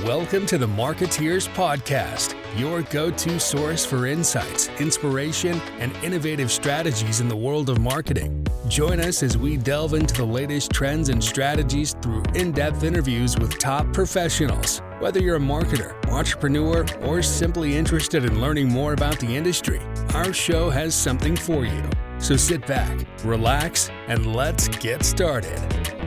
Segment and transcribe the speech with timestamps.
[0.00, 7.20] Welcome to the Marketeers Podcast, your go to source for insights, inspiration, and innovative strategies
[7.20, 8.44] in the world of marketing.
[8.66, 13.38] Join us as we delve into the latest trends and strategies through in depth interviews
[13.38, 14.80] with top professionals.
[14.98, 19.82] Whether you're a marketer, entrepreneur, or simply interested in learning more about the industry,
[20.14, 21.82] our show has something for you.
[22.18, 26.01] So sit back, relax, and let's get started.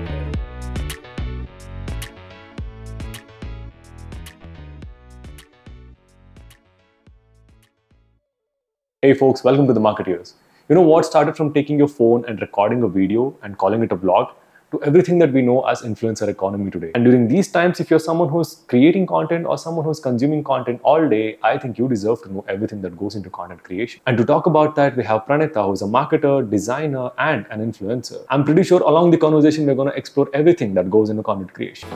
[9.05, 10.33] Hey folks, welcome to the Marketeers.
[10.67, 13.91] You know what started from taking your phone and recording a video and calling it
[13.91, 14.31] a vlog
[14.71, 16.89] to everything that we know as influencer economy today.
[16.95, 20.81] And during these times, if you're someone who's creating content or someone who's consuming content
[20.81, 24.01] all day, I think you deserve to know everything that goes into content creation.
[24.07, 28.25] And to talk about that, we have Pranita, who's a marketer, designer, and an influencer.
[28.29, 31.53] I'm pretty sure along the conversation, we're going to explore everything that goes into content
[31.53, 31.89] creation.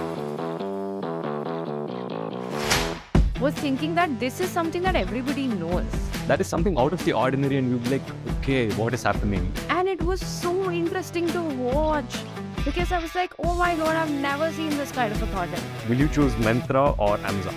[3.41, 6.08] was thinking that this is something that everybody knows.
[6.29, 9.51] That is something out of the ordinary, and you'd be like, okay, what is happening?
[9.67, 12.17] And it was so interesting to watch
[12.63, 15.63] because I was like, oh my god, I've never seen this kind of a content.
[15.89, 17.55] Will you choose Myntra or Amazon?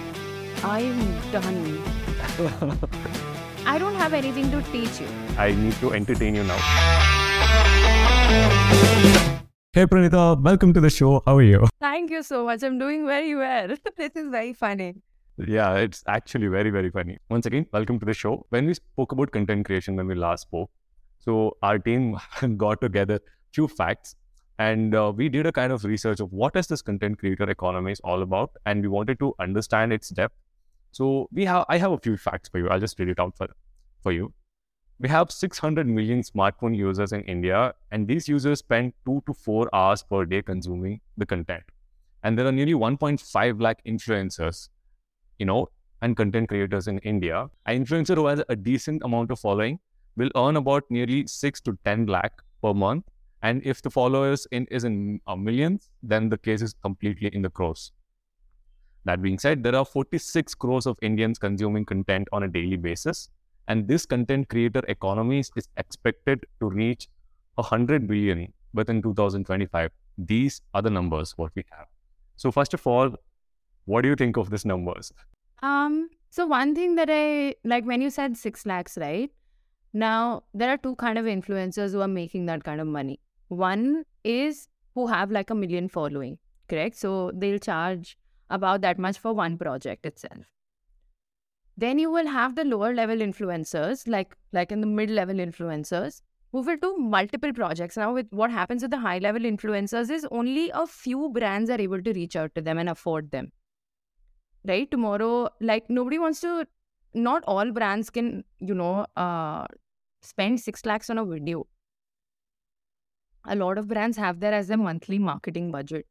[0.65, 0.97] I'm
[1.31, 1.83] done.
[3.67, 5.09] I don't have anything to teach you.
[5.37, 6.57] I need to entertain you now.
[9.75, 11.23] Hey Pranita, welcome to the show.
[11.27, 11.69] How are you?
[11.79, 12.63] Thank you so much.
[12.63, 13.69] I'm doing very well.
[13.99, 14.95] this is very funny.
[15.47, 17.19] Yeah, it's actually very, very funny.
[17.29, 18.47] Once again, welcome to the show.
[18.51, 20.71] When we spoke about content creation when we last spoke,
[21.19, 22.19] so our team
[22.57, 23.21] got together
[23.53, 24.15] few facts
[24.59, 27.93] and uh, we did a kind of research of what is this content creator economy
[27.93, 30.35] is all about and we wanted to understand its depth.
[30.93, 32.69] So we have i have a few facts for you.
[32.69, 33.49] I'll just read it out for,
[34.03, 34.33] for you.
[35.01, 39.71] We have 600 million smartphone users in india and these users spend 2 to 4
[39.75, 41.65] hours per day consuming the content.
[42.23, 44.69] And there are nearly 1.5 lakh influencers
[45.43, 45.63] you know
[46.07, 49.79] and content creators in india an influencer who has a decent amount of following
[50.23, 54.67] will earn about nearly 6 to 10 lakh per month and if the followers in
[54.67, 57.93] is in uh, millions, then the case is completely in the crores.
[59.05, 63.29] That being said, there are 46 crores of Indians consuming content on a daily basis.
[63.67, 67.09] And this content creator economy is expected to reach
[67.57, 69.91] 100 billion within 2025.
[70.19, 71.87] These are the numbers what we have.
[72.37, 73.11] So first of all,
[73.87, 75.13] what do you think of these numbers?
[75.63, 79.31] Um, so one thing that I like when you said six lakhs, right?
[79.93, 83.21] Now there are two kind of influencers who are making that kind of money.
[83.49, 86.97] One is who have like a million following, correct?
[86.97, 88.19] So they'll charge
[88.51, 90.47] about that much for one project itself.
[91.77, 96.23] Then you will have the lower level influencers, like like in the mid level influencers,
[96.53, 97.97] who will do multiple projects.
[97.97, 101.81] Now, with what happens with the high level influencers is only a few brands are
[101.81, 103.53] able to reach out to them and afford them.
[104.65, 104.91] Right?
[104.91, 106.67] Tomorrow, like nobody wants to.
[107.15, 109.67] Not all brands can, you know, uh,
[110.23, 111.67] spend six lakhs on a video
[113.45, 116.07] a lot of brands have that as a monthly marketing budget.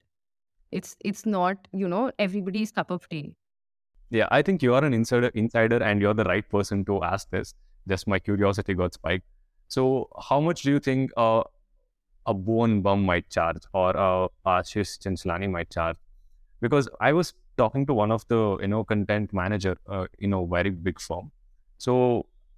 [0.71, 3.35] It's it's not, you know, everybody's cup of tea.
[4.09, 7.29] Yeah, I think you are an insider insider and you're the right person to ask
[7.29, 7.53] this.
[7.87, 9.25] Just my curiosity got spiked.
[9.67, 11.43] So how much do you think uh,
[12.25, 15.97] a Bhuvan Bam might charge or uh, Ashish Chanchlani might charge?
[16.61, 20.45] Because I was talking to one of the you know content manager uh, you know
[20.45, 21.31] very big firm.
[21.77, 21.97] So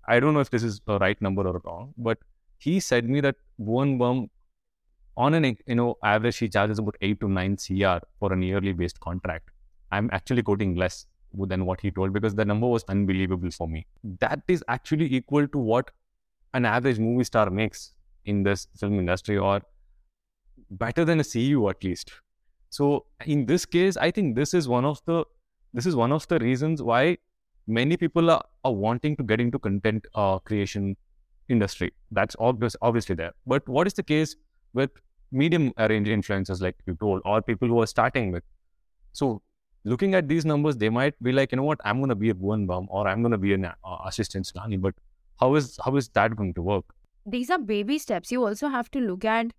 [0.08, 2.18] I don't know if this is the right number or wrong, but
[2.58, 4.30] he said me that Bhuvan Bam
[5.16, 8.74] on an you know average he charges about 8 to 9 cr for a yearly
[8.84, 9.52] based contract.
[9.92, 11.06] I'm actually quoting less
[11.52, 13.86] than what he told because the number was unbelievable for me.
[14.20, 15.92] That is actually equal to what
[16.54, 17.92] an average movie star makes
[18.26, 19.62] in this film industry or
[20.84, 22.12] better than a ceo at least
[22.78, 22.90] so
[23.36, 25.24] in this case i think this is one of the
[25.80, 27.18] this is one of the reasons why
[27.80, 30.96] many people are, are wanting to get into content uh, creation
[31.50, 34.36] industry that's obvious obviously there but what is the case
[34.74, 35.04] with
[35.34, 38.44] medium range influencers, like you told, or people who are starting with.
[39.12, 39.42] So
[39.84, 42.30] looking at these numbers, they might be like, you know what, I'm going to be
[42.30, 44.94] a Bhuvan Bam or I'm going to be an uh, Ashish Chanchlani, but
[45.40, 46.86] how is how is that going to work?
[47.26, 48.32] These are baby steps.
[48.32, 49.54] You also have to look at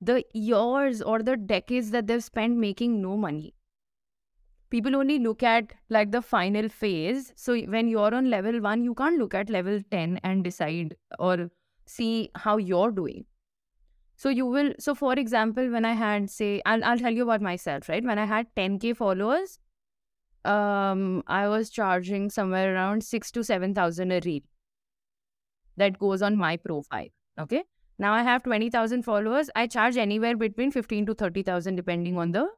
[0.00, 3.54] the years or the decades that they've spent making no money.
[4.68, 7.32] People only look at like the final phase.
[7.36, 11.50] So when you're on level one, you can't look at level 10 and decide or
[11.86, 13.24] see how you're doing
[14.16, 17.42] so you will, so for example, when I had say, I'll, I'll tell you about
[17.42, 18.02] myself, right?
[18.02, 19.58] When I had 10K followers,
[20.44, 24.40] um, I was charging somewhere around six to 7,000 a reel
[25.76, 27.08] that goes on my profile.
[27.38, 27.64] Okay.
[27.98, 29.48] Now I have 20,000 followers.
[29.56, 32.48] I charge anywhere between 15 to 30,000 depending on the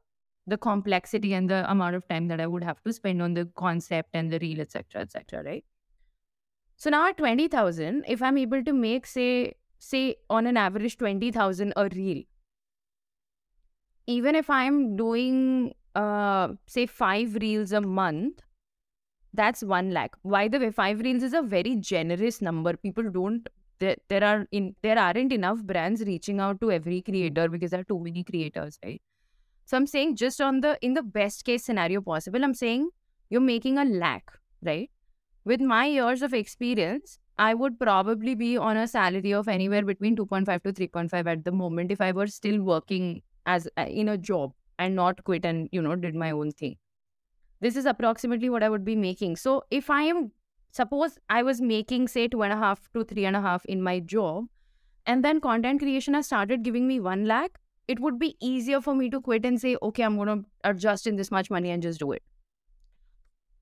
[0.47, 3.45] the complexity and the amount of time that I would have to spend on the
[3.55, 5.43] concept and the reel, etc., etc.
[5.43, 5.63] right?
[6.75, 11.73] So now at 20,000, if I'm able to make, say, say on an average 20,000
[11.75, 12.23] a reel,
[14.07, 18.41] even if I'm doing, uh, say, five reels a month,
[19.33, 20.15] that's one lakh.
[20.25, 22.75] By the way, five reels is a very generous number.
[22.75, 23.47] People don't
[23.79, 27.81] there, there are in there aren't enough brands reaching out to every creator because there
[27.81, 29.01] are too many creators, right?
[29.65, 32.89] So I'm saying just on the in the best case scenario possible, I'm saying
[33.29, 34.31] you're making a lakh,
[34.63, 34.89] right?
[35.45, 40.15] With my years of experience, I would probably be on a salary of anywhere between
[40.15, 44.17] 2.5 to 3.5 at the moment if I were still working as uh, in a
[44.17, 46.75] job and not quit and you know did my own thing
[47.61, 49.35] this is approximately what I would be making.
[49.35, 50.31] So if I am,
[50.71, 53.81] suppose I was making say two and a half to three and a half in
[53.81, 54.45] my job,
[55.05, 58.93] and then content creation has started giving me one lakh, it would be easier for
[58.93, 61.81] me to quit and say, okay, I'm going to adjust in this much money and
[61.81, 62.21] just do it.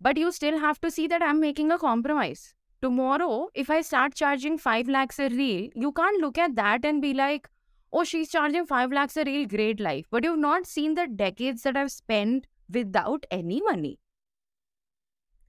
[0.02, 2.54] But you still have to see that I'm making a compromise.
[2.82, 7.02] Tomorrow, if I start charging 5 lakhs a reel, you can't look at that and
[7.02, 7.50] be like,
[7.94, 10.06] oh, she's charging 5 lakhs a reel, great life.
[10.12, 13.98] But you've not seen the decades that I've spent without any money.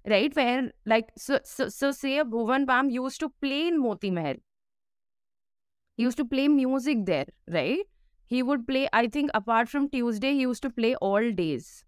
[0.06, 0.34] Right?
[0.34, 4.36] Where, like, so, so, so say a Bhuvan Bam used to play in Moti Mahal.
[5.96, 7.80] He used to play music there, right?
[8.26, 11.84] He would play, I think, apart from Tuesday, he used to play all days.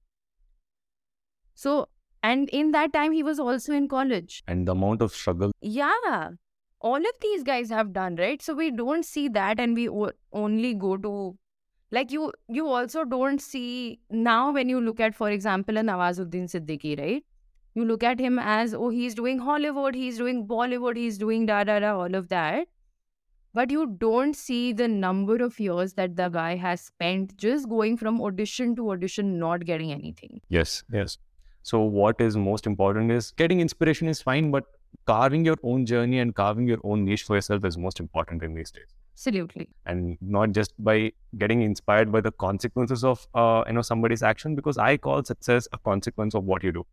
[1.55, 1.89] So,
[2.23, 4.43] and in that time, he was also in college.
[4.47, 5.53] And the amount of struggle.
[5.61, 6.31] Yeah.
[6.81, 8.41] All of these guys have done, right?
[8.43, 11.39] So we don't see that and we o- only go to
[11.93, 16.45] like you you also don't see now when you look at for example a Nawazuddin
[16.49, 17.25] Siddiqui right
[17.75, 21.65] you look at him as oh he's doing Hollywood he's doing Bollywood he's doing da
[21.65, 22.69] da da all of that.
[23.53, 27.97] But you don't see the number of years that the guy has spent just going
[27.97, 30.41] from audition to audition not getting anything.
[30.49, 30.85] Yes.
[30.93, 31.19] Yes.
[31.63, 34.65] So what is most important is getting inspiration is fine but
[35.07, 38.55] carving your own journey and carving your own niche for yourself is most important in
[38.55, 38.95] these days.
[39.15, 39.69] Absolutely.
[39.85, 44.55] And not just by getting inspired by the consequences of uh, you know somebody's action,
[44.55, 46.87] because I call success a consequence of what you do.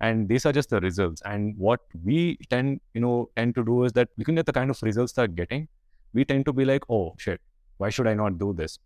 [0.00, 1.22] And these are just the results.
[1.24, 4.70] And what we tend, you know, tend to do is that looking at the kind
[4.70, 5.68] of results they're getting,
[6.12, 7.40] we tend to be like, oh shit,
[7.78, 8.78] why should I not do this?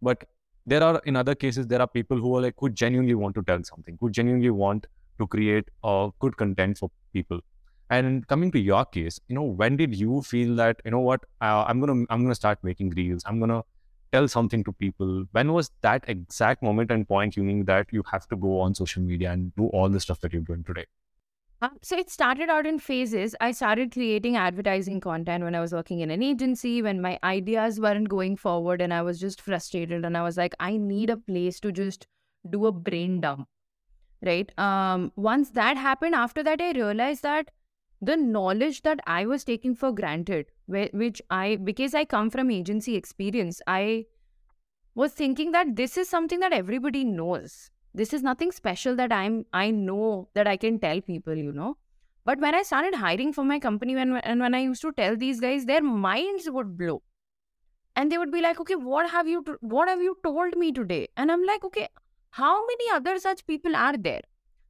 [0.00, 0.24] But
[0.66, 3.42] there are in other cases, there are people who are like who genuinely want to
[3.42, 4.86] tell something, who genuinely want
[5.18, 7.40] to create uh, good content for people
[7.90, 11.20] and coming to your case, you know, when did you feel that you know what
[11.40, 13.22] uh, I'm gonna I'm gonna start making reels?
[13.26, 13.62] I'm gonna
[14.12, 15.24] tell something to people.
[15.32, 18.74] When was that exact moment and point you knew that you have to go on
[18.74, 20.86] social media and do all the stuff that you're doing today?
[21.62, 23.34] Uh, so it started out in phases.
[23.40, 27.80] I started creating advertising content when I was working in an agency, when my ideas
[27.80, 31.16] weren't going forward and I was just frustrated and I was like, I need a
[31.16, 32.06] place to just
[32.48, 33.48] do a brain dump.
[34.22, 34.50] Right.
[34.58, 37.50] Um, once that happened, after that, I realized that
[38.06, 42.94] the knowledge that I was taking for granted, which I, because I come from agency
[42.96, 44.06] experience, I
[44.94, 47.70] was thinking that this is something that everybody knows.
[47.94, 51.76] This is nothing special that I'm, I know that I can tell people, you know.
[52.24, 55.16] But when I started hiring for my company, when and when I used to tell
[55.16, 57.02] these guys, their minds would blow,
[57.94, 61.06] and they would be like, "Okay, what have you, what have you told me today?"
[61.16, 61.86] And I'm like, "Okay,
[62.40, 64.22] how many other such people are there?"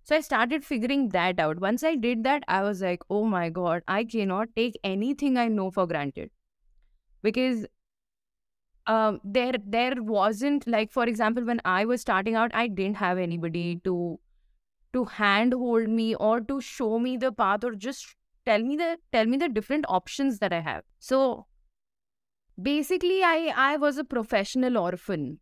[0.06, 1.58] So I started figuring that out.
[1.58, 5.48] Once I did that, I was like, oh my God, I cannot take anything I
[5.48, 6.30] know for granted.
[7.24, 7.66] Because
[8.86, 13.18] um, there there wasn't like for example when I was starting out, I didn't have
[13.18, 14.20] anybody to
[14.92, 19.26] to handhold me or to show me the path or just tell me the tell
[19.26, 20.84] me the different options that I have.
[21.00, 21.46] So
[22.62, 25.40] basically I I was a professional orphan,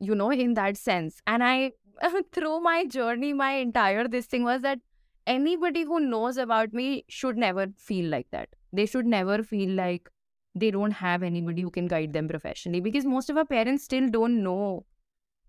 [0.00, 1.20] you know, in that sense.
[1.26, 1.72] And I
[2.32, 4.78] through my journey, my entire this thing was that
[5.26, 8.48] anybody who knows about me should never feel like that.
[8.72, 10.08] They should never feel like
[10.54, 14.08] they don't have anybody who can guide them professionally because most of our parents still
[14.08, 14.84] don't know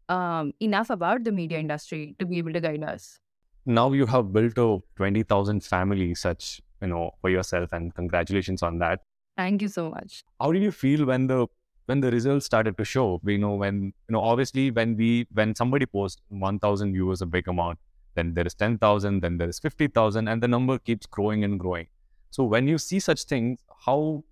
[0.09, 3.19] um, enough about the media industry to be able to guide us.
[3.65, 8.79] Now you have built a 20,000 family such, you know, for yourself and congratulations on
[8.79, 8.99] that.
[9.37, 10.23] Thank you so much.
[10.39, 11.47] How did you feel when the
[11.85, 15.55] when the results started to show we know when you know obviously when we when
[15.55, 17.79] somebody posts 1000 viewers a big amount
[18.15, 21.87] then there is 10000 then there is 50000 and the number keeps growing and growing.
[22.31, 24.23] So when you see such things how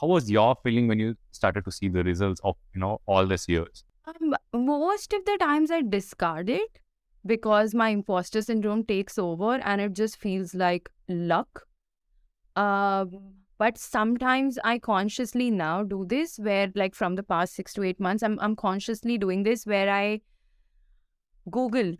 [0.00, 3.26] how was your feeling when you started to see the results of you know all
[3.26, 3.84] these years?
[4.06, 6.78] Um, most of the times i discard it
[7.24, 11.66] because my imposter syndrome takes over and it just feels like luck.
[12.54, 17.82] Um but sometimes i consciously now do this where like from the past 6 to
[17.82, 20.20] 8 months i'm i'm consciously doing this where i
[21.50, 21.94] Google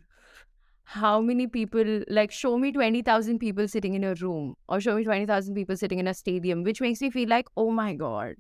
[0.89, 5.03] how many people, like, show me 20,000 people sitting in a room or show me
[5.03, 8.37] 20,000 people sitting in a stadium, which makes me feel like, oh my God,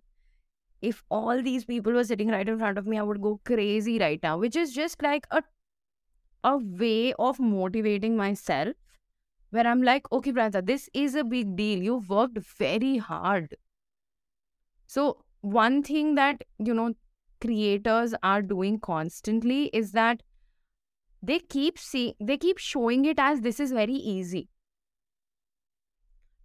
[0.80, 3.98] if all these people were sitting right in front of me, I would go crazy
[3.98, 5.42] right now, which is just like a
[6.44, 8.76] a way of motivating myself
[9.50, 11.82] where I'm like, okay, Pranita, this is a big deal.
[11.82, 13.56] You've worked very hard.
[14.86, 16.94] So, one thing that, you know,
[17.40, 20.22] creators are doing constantly is that
[21.22, 24.48] they keep seeing, they keep showing it as this is very easy.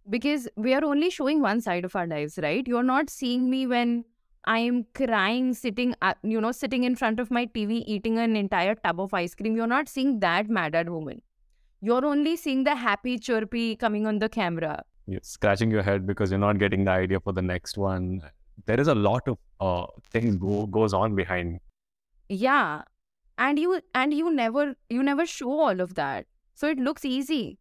[0.08, 2.66] Because we are only showing one side of our lives, right?
[2.66, 4.04] You're not seeing me when
[4.44, 8.34] I am crying, sitting, uh, you know, sitting in front of my TV, eating an
[8.34, 9.54] entire tub of ice cream.
[9.54, 11.22] You're not seeing that Mad Ad Woman.
[11.82, 14.84] You're only seeing the happy, chirpy coming on the camera.
[15.06, 18.22] You're scratching your head because you're not getting the idea for the next one.
[18.66, 21.60] There is a lot of uh, things go goes on behind.
[22.28, 22.82] Yeah,
[23.38, 27.58] and you and you never you never show all of that, so it looks easy.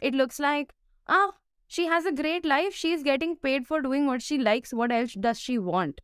[0.00, 0.74] It looks like
[1.08, 1.32] ah,
[1.68, 2.74] she has a great life.
[2.74, 4.74] She's getting paid for doing what she likes.
[4.74, 6.00] What else does she want?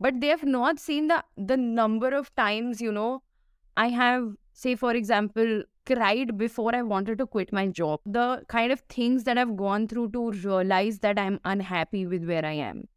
[0.00, 3.22] but they have not seen the the number of times you know
[3.76, 8.00] i have say for example cried before i wanted to quit my job.
[8.04, 12.44] The kind of things that i've gone through to realize that i'm unhappy with where
[12.44, 12.88] i am.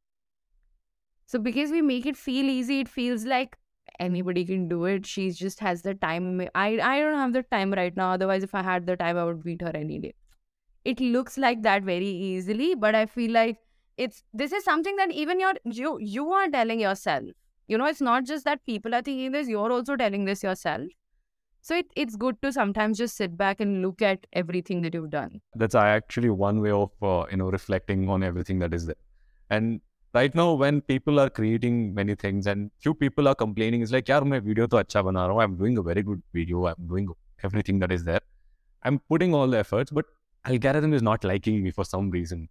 [1.26, 3.58] So because we make it feel easy it feels like
[4.00, 5.06] anybody can do it.
[5.06, 6.42] She just has the time.
[6.56, 8.12] I i don't have the time right now.
[8.14, 10.14] Otherwise if i had the time i would beat her any day.
[10.86, 13.58] It looks like that very easily but i feel like
[13.98, 17.24] it's this is something that even your you you are telling yourself.
[17.68, 20.88] You know it's not just that people are thinking this you're also telling this yourself
[21.68, 25.10] so it, it's good to sometimes just sit back and look at everything that you've
[25.10, 25.40] done.
[25.56, 29.02] That's actually one way of uh, you know reflecting on everything that is there.
[29.50, 29.80] And
[30.14, 34.12] right now when people are creating many things and few people are complaining it's like
[34.12, 36.68] yaar main video to acha bana i'm doing a very good video.
[36.68, 37.08] I'm doing
[37.44, 38.22] everything that is there.
[38.84, 40.06] I'm putting all the efforts but
[40.46, 42.48] algorithm is not liking me for some reason.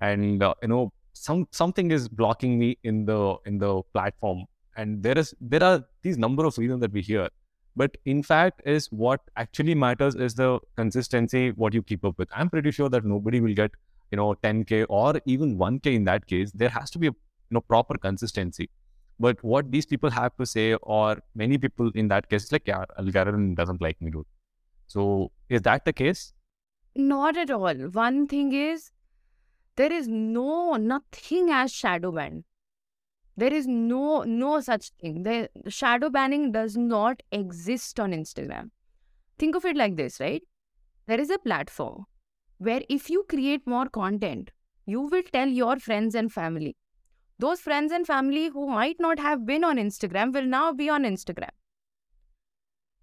[0.00, 4.44] And uh, you know some something is blocking me in the in the platform.
[4.76, 7.28] And there is there are these number of reasons that we hear
[7.76, 12.28] but in fact is what actually matters is the consistency what you keep up with.
[12.34, 13.72] I'm pretty sure that nobody will get
[14.10, 16.52] you know 10k or even 1k in that case.
[16.52, 18.70] There has to be a you know proper consistency.
[19.18, 22.66] But what these people have to say or many people in that case is like
[22.66, 24.26] yeah algorithm doesn't like me dude.
[24.86, 26.32] So is that the case?
[26.96, 27.74] Not at all.
[27.74, 28.90] One thing is
[29.76, 32.44] there is no nothing as shadow ban
[33.36, 35.22] there is no no such thing.
[35.24, 38.70] The shadow banning does not exist on instagram.
[39.38, 40.42] Think of it like this right?
[41.06, 42.04] There is a platform
[42.58, 44.50] where if you create more content
[44.86, 46.76] you will tell your friends and family.
[47.38, 51.02] Those friends and family who might not have been on instagram will now be on
[51.02, 51.50] instagram.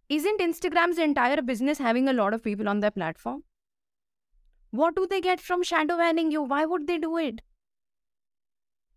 [0.07, 3.43] Isn't instagram's entire business having a lot of people on their platform?
[4.71, 6.41] What do they get from shadow banning you?
[6.41, 7.41] Why would they do it?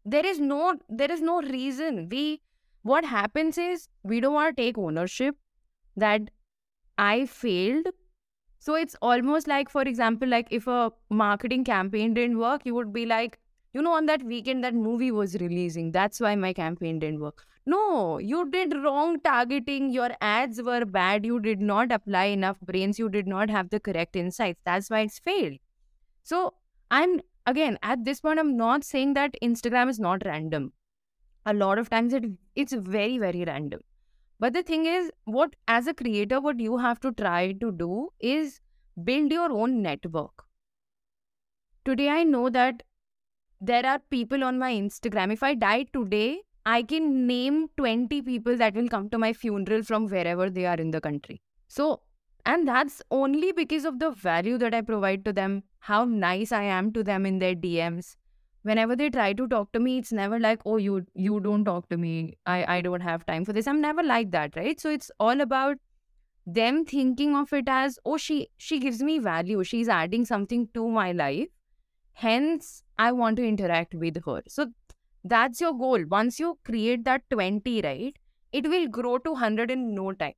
[0.05, 2.09] There is no there is no reason.
[2.11, 2.43] We
[2.83, 5.37] what happens is we don't want to take ownership
[5.97, 6.31] that
[6.99, 7.89] I failed.
[8.59, 12.93] So it's almost like, for example, like if a marketing campaign didn't work, you would
[12.93, 13.39] be like,
[13.75, 15.93] you know, on that weekend that movie was releasing.
[15.93, 17.45] That's why my campaign didn't work.
[17.67, 19.91] No, you did wrong targeting.
[19.91, 21.27] Your ads were bad.
[21.27, 22.99] You did not apply enough brains.
[22.99, 24.61] You did not have the correct insights.
[24.65, 25.59] That's why it's failed.
[26.23, 26.55] So
[26.91, 30.73] I'm again at this point, I'm not saying that Instagram is not random.
[31.47, 32.25] A lot of times it
[32.55, 33.81] it's very, very random.
[34.41, 38.09] But the thing is, what as a creator, what you have to try to do
[38.21, 38.61] is
[39.03, 40.45] build your own network.
[41.85, 42.83] Today I know that
[43.61, 45.33] there are people on my Instagram.
[45.33, 49.83] If I die today, I can name 20 people that will come to my funeral
[49.83, 51.41] from wherever they are in the country.
[51.69, 52.01] So
[52.47, 56.63] and that's only because of the value that I provide to them, how nice I
[56.65, 58.17] am to them in their DMs.
[58.63, 61.89] Whenever they try to talk to me, it's never like, oh, you you don't talk
[61.91, 62.37] to me.
[62.47, 63.67] I, I don't have time for this.
[63.67, 64.81] I'm never like that, right?
[64.81, 65.77] So it's all about
[66.47, 69.65] them thinking of it as, oh, she she gives me value.
[69.65, 71.49] She's adding something to my life.
[72.15, 74.43] Hence, I want to interact with her.
[74.49, 74.69] So
[75.25, 76.05] that's your goal.
[76.09, 78.17] Once you create that 20, right,
[78.53, 80.35] it will grow to 100 in no time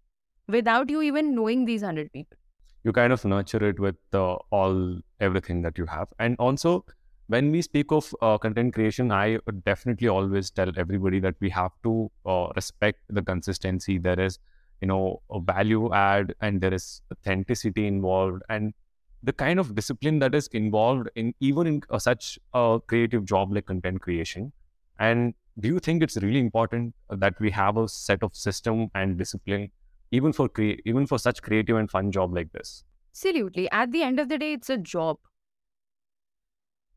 [0.48, 2.36] without you even knowing these 100 people.
[2.84, 6.08] You kind of nurture it with uh, all everything that you have.
[6.18, 6.84] And also
[7.28, 11.72] when we speak of uh, content creation i definitely always tell everybody that we have
[11.82, 13.98] to uh, respect the consistency.
[13.98, 14.38] There is
[14.80, 18.42] you know a value add and there is authenticity involved.
[18.48, 18.74] And
[19.22, 23.52] the kind of discipline that is involved in even in uh, such a creative job
[23.52, 24.52] like content creation.
[24.98, 29.18] And do you think it's really important that we have a set of system and
[29.18, 29.70] discipline
[30.10, 32.84] even for crea- even for such creative and fun job like this?
[33.12, 33.70] Absolutely.
[33.70, 35.18] At the end of the day, it's a job.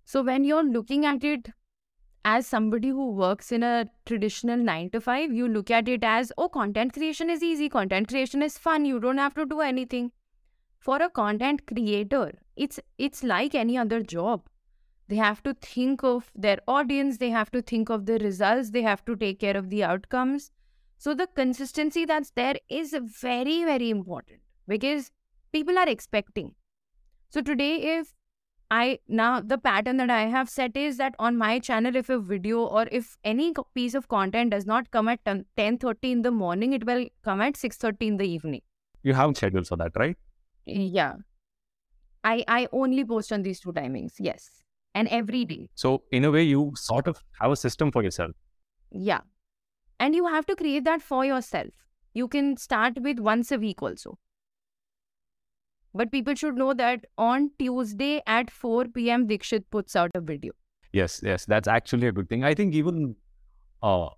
[0.05, 1.49] So when you're looking at it
[2.25, 6.31] as somebody who works in a traditional nine to five, you look at it as,
[6.37, 10.11] oh, content creation is easy, content creation is fun, you don't have to do anything.
[10.79, 14.47] For a content creator, it's it's like any other job.
[15.07, 18.81] They have to think of their audience, they have to think of the results, they
[18.81, 20.51] have to take care of the outcomes.
[20.99, 25.11] So the consistency that's there is very, very important because
[25.53, 26.55] people are expecting.
[27.29, 28.13] So today, if
[28.69, 32.19] I now the pattern that I have set is that on my channel, if a
[32.19, 35.45] video or if any piece of content does not come at 10
[35.77, 38.61] 30 in the morning, it will come at 6 30 in the evening.
[39.01, 40.17] You have schedules for that, right?
[40.65, 41.13] Yeah.
[42.25, 44.15] I I only post on these two timings.
[44.19, 44.49] Yes.
[44.93, 45.69] And every day.
[45.75, 48.31] So in a way, you sort of have a system for yourself.
[48.91, 49.21] Yeah.
[49.99, 51.69] And you have to create that for yourself.
[52.13, 54.17] You can start with once a week also.
[55.93, 60.53] But people should know that on Tuesday at 4 p.m., Deekshith puts out a video.
[60.93, 62.43] Yes, yes, that's actually a good thing.
[62.43, 63.15] I think even
[63.83, 64.09] uh,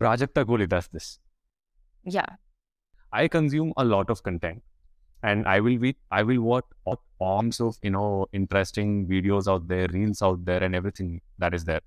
[0.00, 1.18] Prajakta Koli does this.
[2.04, 2.26] Yeah.
[3.12, 4.62] I consume a lot of content,
[5.22, 9.66] and I will be I will watch all forms of you know interesting videos out
[9.68, 11.80] there, reels out there, and everything that is there.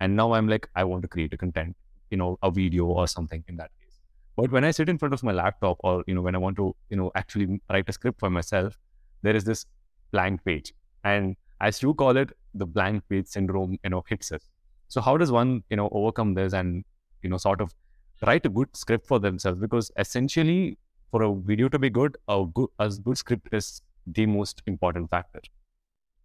[0.00, 1.76] And now I'm like, I want to create a content,
[2.12, 4.00] you know, a video or something in that case.
[4.36, 6.56] But when I sit in front of my laptop, or you know, when I want
[6.58, 8.78] to you know actually write a script for myself,
[9.22, 9.66] there is this
[10.12, 10.72] blank page,
[11.04, 14.50] and as you call it, the blank page syndrome, you know, hits us.
[14.88, 16.84] So how does one you know overcome this and
[17.22, 17.74] you know sort of
[18.26, 20.78] write a good script for themselves because essentially
[21.10, 25.10] for a video to be good a good a good script is the most important
[25.10, 25.40] factor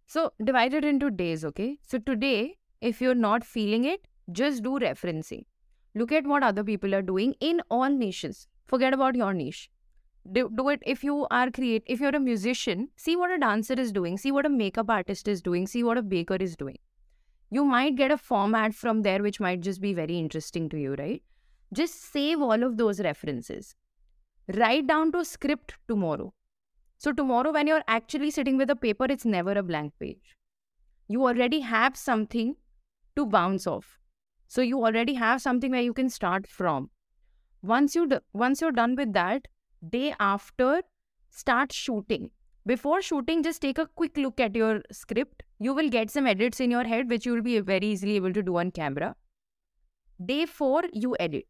[0.06, 1.78] So divide it into days, okay?
[1.86, 5.44] So today, if you're not feeling it, just do referencing.
[5.94, 8.46] Look at what other people are doing in all niches.
[8.66, 9.70] Forget about your niche.
[10.30, 13.74] Do, do it if you are create if you're a musician, see what a dancer
[13.74, 16.78] is doing, see what a makeup artist is doing, see what a baker is doing.
[17.50, 20.94] You might get a format from there which might just be very interesting to you,
[20.98, 21.22] right?
[21.72, 23.74] Just save all of those references.
[24.54, 26.32] Write down to script tomorrow.
[26.98, 30.36] So tomorrow, when you're actually sitting with a paper, it's never a blank page.
[31.06, 32.56] You already have something
[33.16, 33.98] to bounce off.
[34.48, 36.90] So you already have something where you can start from.
[37.62, 39.46] Once you d- once you're done with that,
[39.90, 40.82] day after,
[41.30, 42.30] start shooting.
[42.66, 45.42] Before shooting, just take a quick look at your script.
[45.58, 48.32] You will get some edits in your head, which you will be very easily able
[48.32, 49.14] to do on camera.
[50.24, 51.46] Day four, you edit.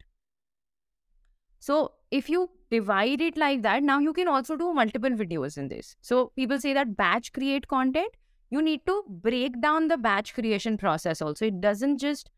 [1.58, 5.68] So if you divide it like that, now you can also do multiple videos in
[5.68, 5.96] this.
[6.00, 8.14] So people say that batch create content.
[8.50, 11.46] You need to break down the batch creation process also.
[11.46, 12.30] It doesn't just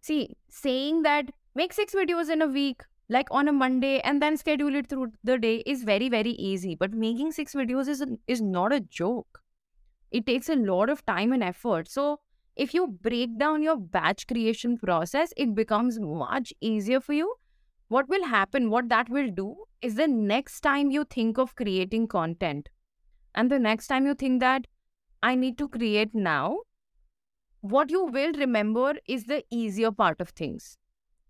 [0.00, 4.36] see saying that make six videos in a week, like on a Monday, and then
[4.36, 6.74] schedule it through the day is very, very easy.
[6.74, 9.40] But making six videos is, is not a joke.
[10.10, 11.88] It takes a lot of time and effort.
[11.88, 12.20] So
[12.56, 17.34] if you break down your batch creation process, it becomes much easier for you
[17.90, 22.06] what will happen, what that will do is the next time you think of creating
[22.06, 22.68] content,
[23.34, 24.68] and the next time you think that
[25.24, 26.60] I need to create now,
[27.60, 30.76] what you will remember is the easier part of things.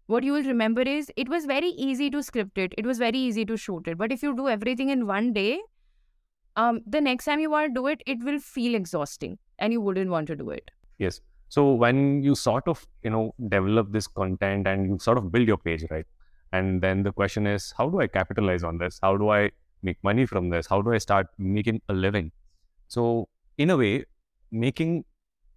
[0.07, 3.19] What you will remember is it was very easy to script it, it was very
[3.19, 3.99] easy to shoot it.
[3.99, 5.61] But if you do everything in one day,
[6.57, 9.81] um, the next time you want to do it, it will feel exhausting and you
[9.81, 10.71] wouldn't want to do it.
[11.05, 11.21] yes
[11.55, 15.49] so when you sort of you know develop this content and you sort of build
[15.53, 16.07] your page right
[16.59, 19.41] and then the question is how do i capitalize on this how do i
[19.89, 22.31] make money from this how do i start making a living
[22.97, 23.07] so
[23.59, 23.93] in a way
[24.67, 24.95] making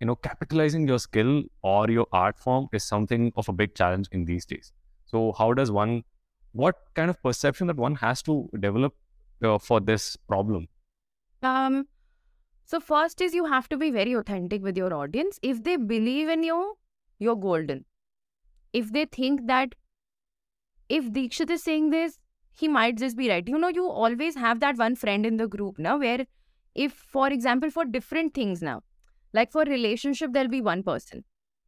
[0.04, 4.10] you know capitalizing your skill or your art form is something of a big challenge
[4.18, 4.74] in these days
[5.12, 6.04] so how does one
[6.63, 8.36] what kind of perception that one has to
[8.66, 8.94] develop
[9.50, 10.68] uh, for this problem
[11.52, 11.78] Um,
[12.74, 15.39] so first is you have to be very authentic with your audience.
[15.48, 16.60] If they believe in you,
[17.20, 17.82] you're golden.
[18.82, 19.76] If they think that
[21.00, 22.18] if Deekshith is saying this,
[22.62, 23.52] he might just be right.
[23.56, 26.26] You know, you always have that one friend in the group now where
[26.86, 28.82] if, for example, for different things now,
[29.34, 31.24] like for relationship, there'll be one person.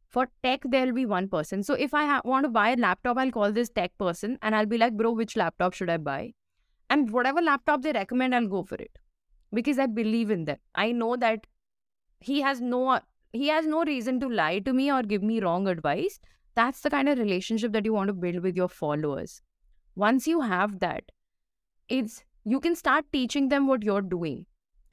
[0.08, 1.62] For tech, there'll be one person.
[1.62, 4.54] So if I ha- want to buy a laptop, I'll call this tech person and
[4.54, 6.34] I'll be like, bro, which laptop should I buy?
[6.90, 8.98] And whatever laptop they recommend, I'll go for it
[9.52, 10.58] because I believe in them.
[10.74, 11.46] I know that
[12.20, 13.00] he has no
[13.32, 16.18] he has no reason to lie to me or give me wrong advice.
[16.54, 19.42] That's the kind of relationship that you want to build with your followers.
[19.94, 21.04] Once you have that,
[21.88, 24.46] it's you can start teaching them what you're doing,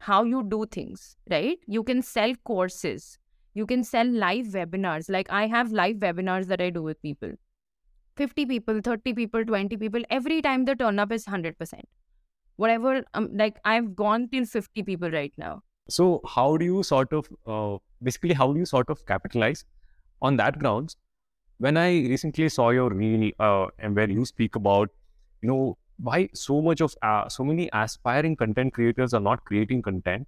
[0.03, 1.57] how you do things, right?
[1.65, 3.17] You can sell courses,
[3.53, 5.09] you can sell live webinars.
[5.09, 7.31] Like I have live webinars that I do with people.
[8.17, 11.55] 50 people, 30 people, 20 people, every time the turn up is 100%.
[12.57, 15.61] Whatever, um, like I've gone till 50 people right now.
[15.89, 19.65] So how do you sort of, uh, basically, how do you sort of capitalize
[20.21, 20.97] on that grounds?
[21.57, 24.89] When I recently saw your reel uh, and where you speak about,
[25.41, 29.81] you know, why so much of uh, so many aspiring content creators are not creating
[29.81, 30.27] content,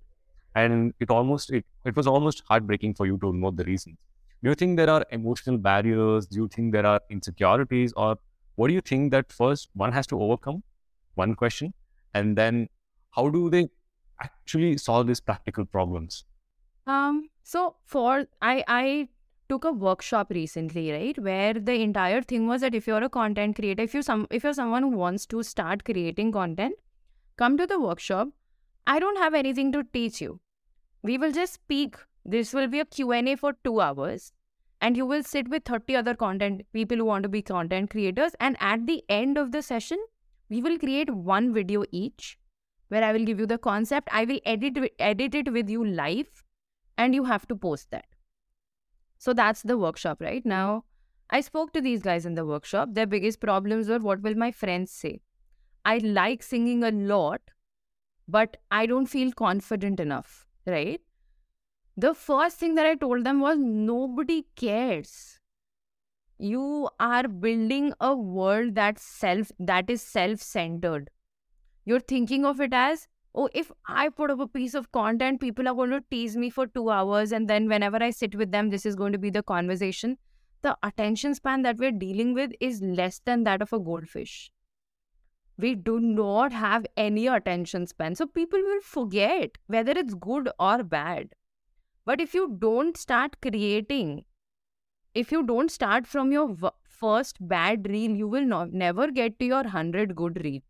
[0.55, 3.97] and it almost it, it was almost heartbreaking for you to know the reasons.
[4.43, 6.27] Do you think there are emotional barriers?
[6.27, 8.17] Do you think there are insecurities, or
[8.55, 10.63] what do you think that first one has to overcome?
[11.15, 11.73] One question,
[12.13, 12.69] and then
[13.11, 13.67] how do they
[14.21, 16.25] actually solve these practical problems?
[16.87, 19.09] Um, so for I I
[19.49, 23.55] took a workshop recently, right, where the entire thing was that if you're a content
[23.55, 26.75] creator, if you some if you're someone who wants to start creating content,
[27.37, 28.29] come to the workshop.
[28.87, 30.39] I don't have anything to teach you.
[31.01, 31.97] We will just speak.
[32.23, 34.31] This will be a Q&A for 2 hours
[34.81, 38.35] and you will sit with 30 other content people who want to be content creators
[38.39, 39.99] and at the end of the session,
[40.49, 42.37] we will create one video each
[42.89, 44.09] where I will give you the concept.
[44.11, 46.43] I will edit edit it with you live
[46.97, 48.05] and you have to post that.
[49.17, 50.45] So that's the workshop, right?
[50.45, 50.85] Now,
[51.29, 52.89] I spoke to these guys in the workshop.
[52.91, 55.21] Their biggest problems were what will my friends say?
[55.83, 57.41] I like singing a lot,
[58.27, 61.01] but I don't feel confident enough, right?
[61.97, 65.39] The first thing that I told them was nobody cares.
[66.37, 71.09] You are building a world that's self that is self-centered.
[71.85, 75.67] You're thinking of it as oh, if I put up a piece of content, people
[75.67, 77.31] are going to tease me for two hours.
[77.31, 80.17] And then whenever I sit with them, this is going to be the conversation.
[80.61, 84.51] The attention span that we're dealing with is less than that of a goldfish.
[85.57, 88.15] We do not have any attention span.
[88.15, 91.29] So people will forget whether it's good or bad.
[92.05, 94.25] But if you don't start creating,
[95.13, 99.39] if you don't start from your v- first bad reel, you will not, never get
[99.39, 100.61] to your 100 good reel.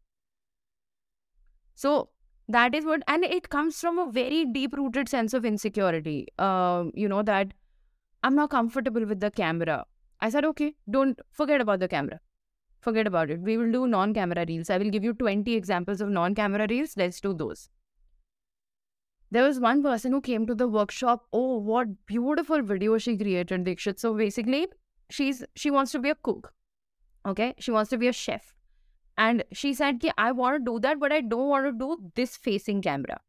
[1.73, 2.09] So
[2.47, 6.27] that is what and it comes from a very deep rooted sense of insecurity.
[6.37, 7.53] Uh, you know that
[8.23, 9.85] i'm not comfortable with the camera.
[10.19, 12.19] I said okay don't forget about the camera.
[12.81, 13.39] Forget about it.
[13.41, 14.69] We will do non camera reels.
[14.69, 16.95] I will give you 20 examples of non camera reels.
[16.95, 17.69] Let's do those.
[19.31, 21.25] There was one person who came to the workshop.
[21.33, 23.99] Oh what beautiful video she created Deekshith.
[23.99, 24.67] So basically
[25.09, 26.53] she's she wants to be a cook
[27.25, 27.53] okay?
[27.59, 28.55] She wants to be a chef
[29.17, 32.11] and she said, Ki, I want to do that, but I don't want to do
[32.15, 33.19] this facing camera.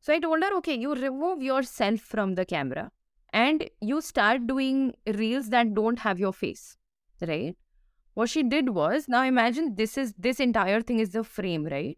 [0.00, 2.90] So I told her, okay, you remove yourself from the camera
[3.32, 6.76] and you start doing reels that don't have your face,
[7.20, 7.56] right?
[8.14, 11.96] What she did was, now imagine this is this entire thing is the frame, right?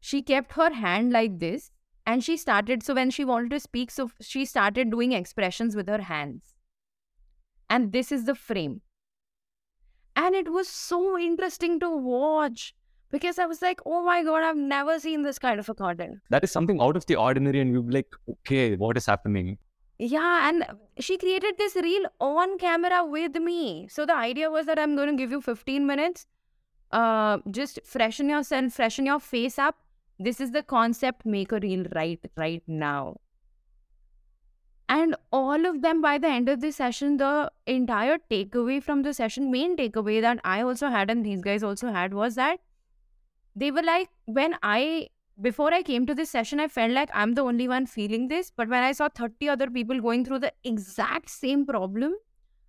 [0.00, 1.70] She kept her hand like this
[2.06, 5.88] and she started, so when she wanted to speak, so she started doing expressions with
[5.88, 6.54] her hands.
[7.68, 8.82] And this is the frame.
[10.20, 12.74] And it was so interesting to watch
[13.10, 16.18] because I was like, oh my God, I've never seen this kind of a content.
[16.28, 19.56] That is something out of the ordinary, and you're like, okay, what is happening?
[19.98, 20.66] Yeah, and
[20.98, 23.88] she created this reel on camera with me.
[23.90, 26.26] So the idea was that I'm going to give you 15 minutes.
[26.92, 29.76] Uh, just freshen yourself, freshen your face up.
[30.18, 31.24] This is the concept.
[31.24, 33.16] Make a reel right right now.
[34.90, 39.14] And all of them, by the end of the session, the entire takeaway from the
[39.14, 42.58] session, main takeaway that I also had and these guys also had was that
[43.54, 47.34] they were like, when I, before I came to this session, I felt like I'm
[47.34, 48.50] the only one feeling this.
[48.50, 52.14] But when I saw 30 other people going through the exact same problem,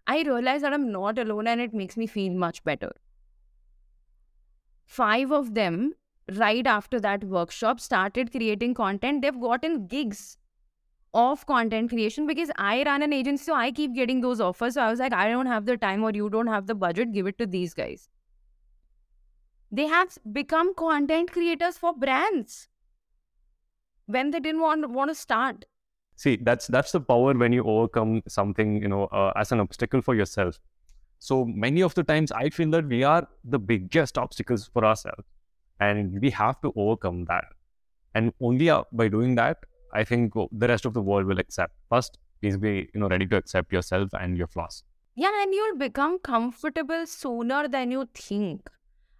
[0.06, 2.92] I realized that I'm not alone and it makes me feel much better.
[4.86, 5.96] Five of them,
[6.36, 9.24] right after that workshop, started creating content.
[9.24, 10.38] They've gotten gigs
[11.14, 14.76] of content creation because I run an agency, so I keep getting those offers.
[14.76, 17.12] So I was like, I don't have the time or you don't have the budget,
[17.12, 18.08] give it to these guys.
[19.72, 22.68] They have become content creators for brands
[24.06, 25.66] when they didn't want, want to start.
[26.16, 30.02] See, that's that's the power when you overcome something, you know, uh, as an obstacle
[30.02, 30.60] for yourself.
[31.20, 35.24] So many of the times, I feel that we are the biggest obstacles for ourselves,
[35.80, 37.46] and we have to overcome that.
[38.14, 39.58] And only uh, by doing that,
[39.94, 41.74] I think the rest of the world will accept.
[41.90, 44.84] First, please be you know ready to accept yourself and your flaws.
[45.16, 48.70] Yeah, and you'll become comfortable sooner than you think.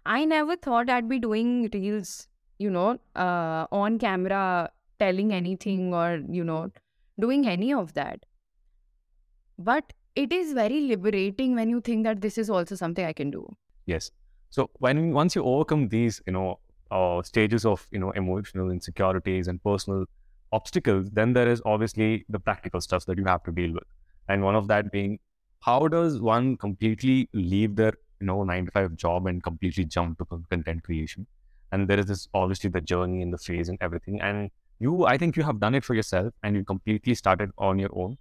[0.06, 6.22] I never thought I'd be doing reels, you know, uh, on camera, telling anything or
[6.28, 6.72] you know,
[7.20, 8.24] doing any of that.
[9.58, 13.30] But it is very liberating when you think that this is also something I can
[13.30, 13.56] do.
[13.86, 14.10] Yes.
[14.50, 19.48] So when once you overcome these, you know, uh, stages of you know emotional insecurities
[19.48, 20.04] and personal
[20.52, 23.84] obstacles, then there is obviously the practical stuff that you have to deal with.
[24.28, 25.18] And one of that being
[25.60, 30.18] how does one completely leave their you know nine to five job and completely jump
[30.18, 31.26] to content creation?
[31.70, 34.20] And there is this obviously the journey and the phase and everything.
[34.20, 37.78] And you, I think you have done it for yourself and you completely started on
[37.78, 38.18] your own.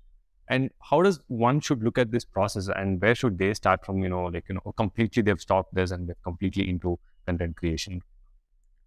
[0.47, 4.03] And how does one should look at this process and where should they start from?
[4.03, 8.01] You know, like you know, completely they've stopped this and they're completely into content creation.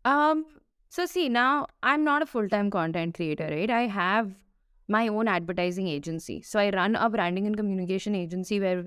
[0.05, 0.45] Um,
[0.95, 3.69] so see, now I'm not a full-time content creator, right?
[3.69, 4.31] I have
[4.87, 6.41] my own advertising agency.
[6.43, 8.85] So I run a branding and communication agency where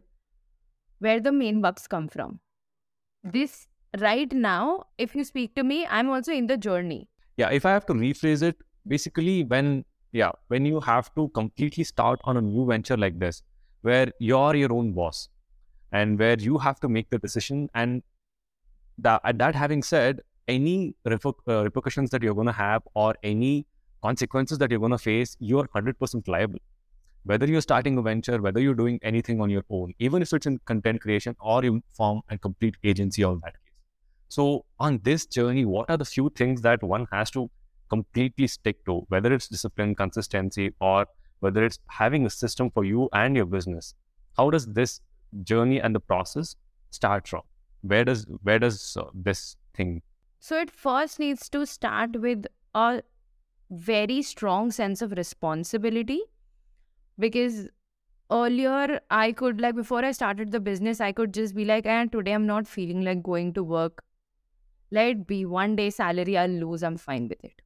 [1.00, 2.40] where the main bucks come from.
[3.26, 3.68] This
[4.00, 7.10] right now, if you speak to me, I'm also in the journey.
[7.36, 8.56] Yeah, if I have to rephrase it,
[8.88, 13.44] basically when yeah, when you have to completely start on a new venture like this,
[13.82, 15.28] where you're your own boss
[15.92, 18.02] and where you have to make the decision and
[18.98, 23.66] that, that having said, any uh, repercussions that you're going to have or any
[24.02, 26.60] consequences that you're going to face, you're 100% liable.
[27.24, 30.46] Whether you're starting a venture, whether you're doing anything on your own, even if it's
[30.46, 33.56] in content creation or you form a complete agency or that.
[34.30, 37.50] So, on this journey, what are the few things that one has to
[37.90, 41.06] completely stick to, whether it's discipline, consistency, or
[41.40, 43.94] whether it's having a system for you and your business?
[44.38, 45.02] How does this
[45.44, 46.56] journey and the process
[46.92, 47.42] start from?
[47.82, 50.02] Where does where does uh, this thing?
[50.40, 53.04] So it first needs to start with a
[53.70, 56.22] very strong sense of responsibility
[57.20, 57.68] because
[58.32, 62.12] earlier I could like before I started the business I could just be like and
[62.12, 64.04] today I'm not feeling like going to work.
[64.92, 67.62] Let it be one day salary I'll lose I'm fine with it.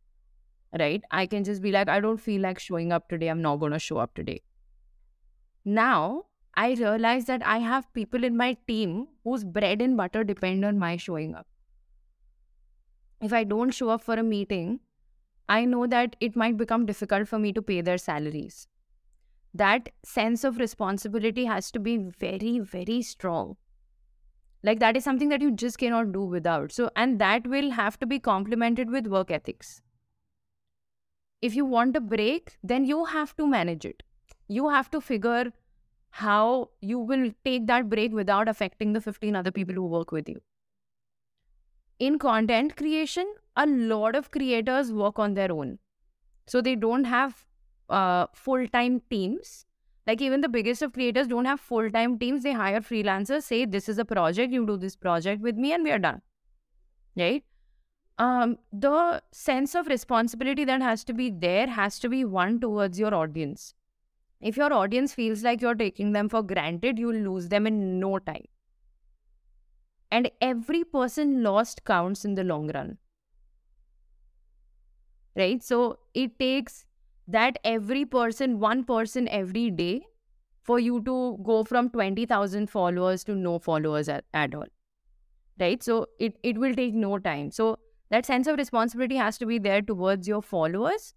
[0.80, 1.04] Right?
[1.12, 3.74] I can just be like I don't feel like showing up today I'm not going
[3.74, 4.42] to show up today.
[5.66, 10.66] Now I realize that I have people in my team whose bread and butter depend
[10.66, 11.48] on my showing up
[13.22, 14.80] if I don't show up for a meeting
[15.50, 18.68] I know that it might become difficult for me to pay their salaries.
[19.54, 23.58] That sense of responsibility has to be very, very strong.
[24.64, 26.72] Like, that is something that you just cannot do without.
[26.72, 29.82] So, and that will have to be complemented with work ethics.
[31.42, 34.04] If you want a break, then you have to manage it.
[34.48, 35.52] You have to figure
[36.12, 40.30] how you will take that break without affecting the 15 other people who work with
[40.30, 40.42] you.
[42.02, 45.78] In content creation, a lot of creators work on their own.
[46.48, 47.46] So they don't have
[47.90, 49.68] uh, full time teams.
[50.08, 52.42] Like even the biggest of creators don't have full time teams.
[52.42, 55.84] They hire freelancers, say, This is a project, you do this project with me, and
[55.84, 56.24] we are done.
[57.16, 57.44] Right?
[58.18, 62.98] Um, the sense of responsibility that has to be there has to be one towards
[62.98, 63.76] your audience.
[64.40, 68.18] If your audience feels like you're taking them for granted, you'll lose them in no
[68.18, 68.48] time.
[70.12, 72.98] And every person lost counts in the long run
[75.36, 75.64] right?
[75.64, 76.86] So it takes
[77.28, 80.06] that every person, one person every day,
[80.64, 84.68] for you to go from 20,000 followers to no followers at, at all,
[85.60, 85.82] right?
[85.84, 87.52] So it, it will take no time.
[87.52, 91.14] So that sense of responsibility has to be there towards your followers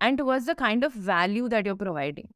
[0.00, 2.28] and towards the kind of value that you're providing.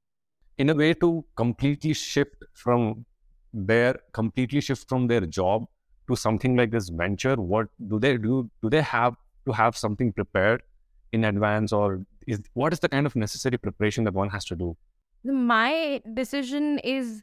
[0.58, 3.06] In a way, to completely shift from
[3.52, 5.66] their completely shift from their job
[6.08, 8.50] to something like this venture, what do they do?
[8.62, 9.16] Do they have
[9.46, 10.62] to have something prepared
[11.12, 14.56] in advance or is what is the kind of necessary preparation that one has to
[14.56, 14.76] do
[15.24, 17.22] my decision is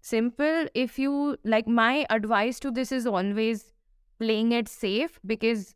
[0.00, 3.72] simple if you like my advice to this is always
[4.18, 5.74] playing it safe because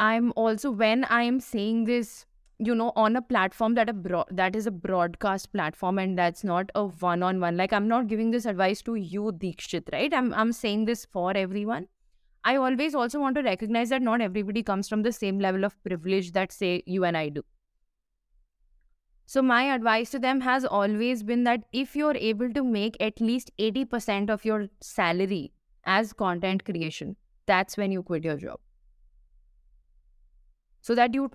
[0.00, 2.26] i'm also when i'm saying this
[2.58, 6.44] you know on a platform that a bro- that is a broadcast platform and that's
[6.44, 10.14] not a one on one like i'm not giving this advice to you Deekshith right
[10.14, 11.88] i'm i'm saying this for everyone
[12.46, 15.82] I always also want to recognize that not everybody comes from the same level of
[15.82, 17.42] privilege that, say, you and I do.
[19.26, 23.18] So, my advice to them has always been that if you're able to make at
[23.18, 25.52] least 80% of your salary
[25.84, 28.60] as content creation, that's when you quit your job.
[30.82, 31.30] So that you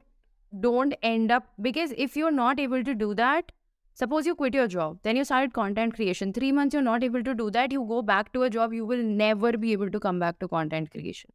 [0.59, 3.51] don't end up, because if you're not able to do that,
[3.99, 6.31] Suppose you quit your job, then you started content creation.
[6.31, 7.73] Three months, you're not able to do that.
[7.73, 10.47] You go back to a job, you will never be able to come back to
[10.47, 11.31] content creation.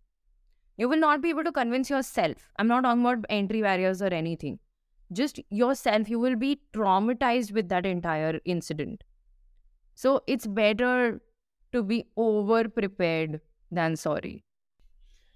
[0.79, 2.51] You will not be able to convince yourself.
[2.59, 4.61] I'm not talking about entry barriers or anything.
[5.13, 9.05] Just yourself, you will be traumatized with that entire incident.
[9.95, 11.21] So it's better
[11.73, 14.43] to be over prepared than sorry.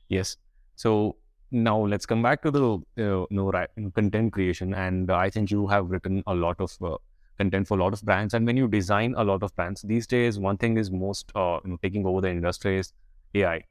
[0.08, 0.38] Yes.
[0.76, 1.16] So
[1.50, 3.52] now let's come back to the uh, you know,
[3.94, 6.96] content creation, and I think you have written a lot of uh,
[7.38, 8.34] content for a lot of brands.
[8.34, 11.60] And when you design a lot of brands these days, one thing is most uh,
[11.64, 12.92] you know, taking over the industry is
[13.34, 13.64] AI.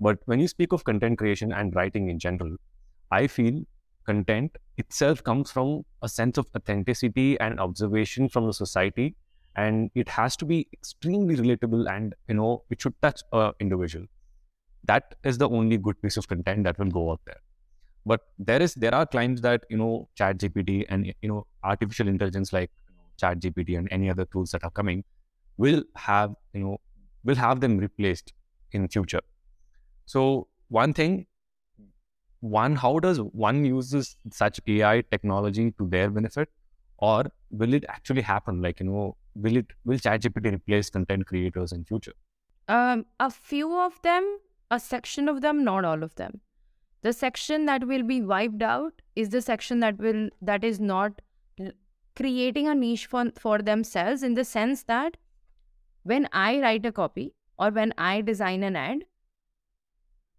[0.00, 2.56] But when you speak of content creation and writing in general,
[3.10, 3.62] I feel
[4.06, 9.14] content itself comes from a sense of authenticity and observation from the society
[9.56, 14.06] and it has to be extremely relatable and you know it should touch a individual
[14.88, 17.40] that is the only good piece of content that will go out there.
[18.06, 22.08] But there is there are clients that you know chat gpt and you know artificial
[22.08, 22.70] intelligence like
[23.22, 25.04] chat gpt and any other tools that are coming
[25.56, 26.78] will have you know
[27.24, 28.32] will have them replaced
[28.72, 29.20] in future.
[30.06, 31.26] So one thing
[32.40, 36.48] one how does one uses such ai technology to their benefit?
[36.98, 38.62] Or will it actually happen?
[38.62, 42.12] Like you know will it will ChatGPT replace content creators in future?
[42.68, 44.38] Um, a few of them,
[44.70, 46.40] a section of them, not all of them.
[47.02, 51.20] The section that will be wiped out is the section that will that is not
[52.16, 55.16] creating a niche for, for themselves in the sense that
[56.02, 59.04] when I write a copy or when I design an ad,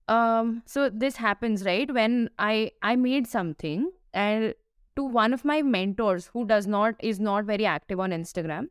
[0.10, 4.54] um, so this happens right when I I made something and
[4.96, 8.68] to one of my mentors who does not is not very active on Instagram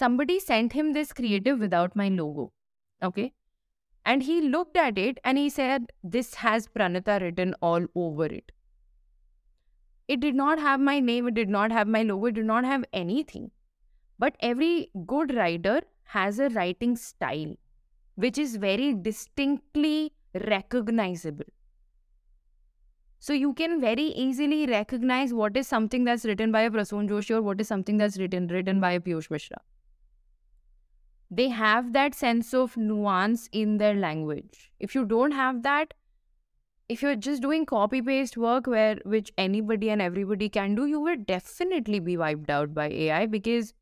[0.00, 2.52] somebody sent him this creative without my logo.
[3.02, 3.32] Okay.
[4.06, 8.52] And he looked at it and he said, This has Pranita written all over it.
[10.06, 12.64] It did not have my name, it did not have my logo, it did not
[12.64, 13.50] have anything.
[14.16, 17.56] But every good writer has a writing style
[18.14, 20.12] which is very distinctly
[20.46, 21.44] recognizable.
[23.18, 27.34] So you can very easily recognize what is something that's written by a Prasoon Joshi
[27.34, 29.56] or what is something that's written written by a Piyush Mishra
[31.30, 34.70] they have that sense of nuance in their language.
[34.78, 35.94] If you don't have that,
[36.88, 41.00] if you're just doing copy paste work where which anybody and everybody can do, you
[41.00, 43.74] will definitely be wiped out by AI because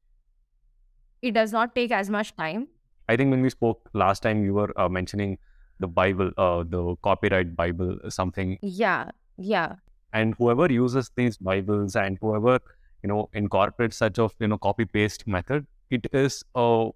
[1.21, 2.69] it does not take as much time.
[3.09, 5.37] I think when we spoke last time, you were uh, mentioning
[5.81, 8.59] the Bible, uh, the copyright Bible, something.
[8.63, 9.75] Yeah, yeah.
[10.15, 12.61] And whoever uses these Bibles and whoever
[13.03, 16.89] you know incorporates such of you know copy paste method, it is a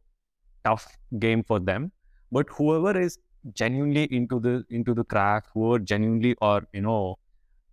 [0.65, 1.93] tough game for them.
[2.31, 3.19] But whoever is
[3.55, 7.17] genuinely into the into the craft, whoever genuinely are you know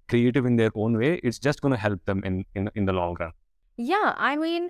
[0.09, 2.93] creative in their own way, it's just going to help them in, in in the
[2.93, 3.31] long run.
[3.77, 4.69] Yeah, I mean,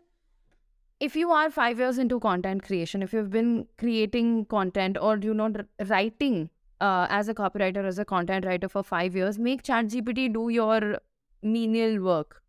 [0.99, 5.33] if you are five years into content creation, if you've been creating content or you
[5.33, 5.51] know
[5.87, 6.49] writing
[6.81, 10.99] uh, as a copywriter, as a content writer for five years, make ChatGPT do your
[11.43, 12.41] menial work,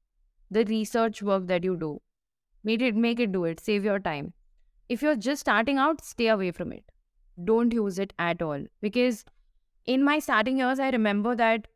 [0.50, 2.00] the research work that you do.
[2.64, 3.60] Make it make it do it.
[3.60, 4.32] Save your time
[4.88, 6.84] if you're just starting out, stay away from it.
[7.42, 8.64] Don't use it at all.
[8.80, 9.24] Because
[9.84, 11.68] in my starting years, I remember that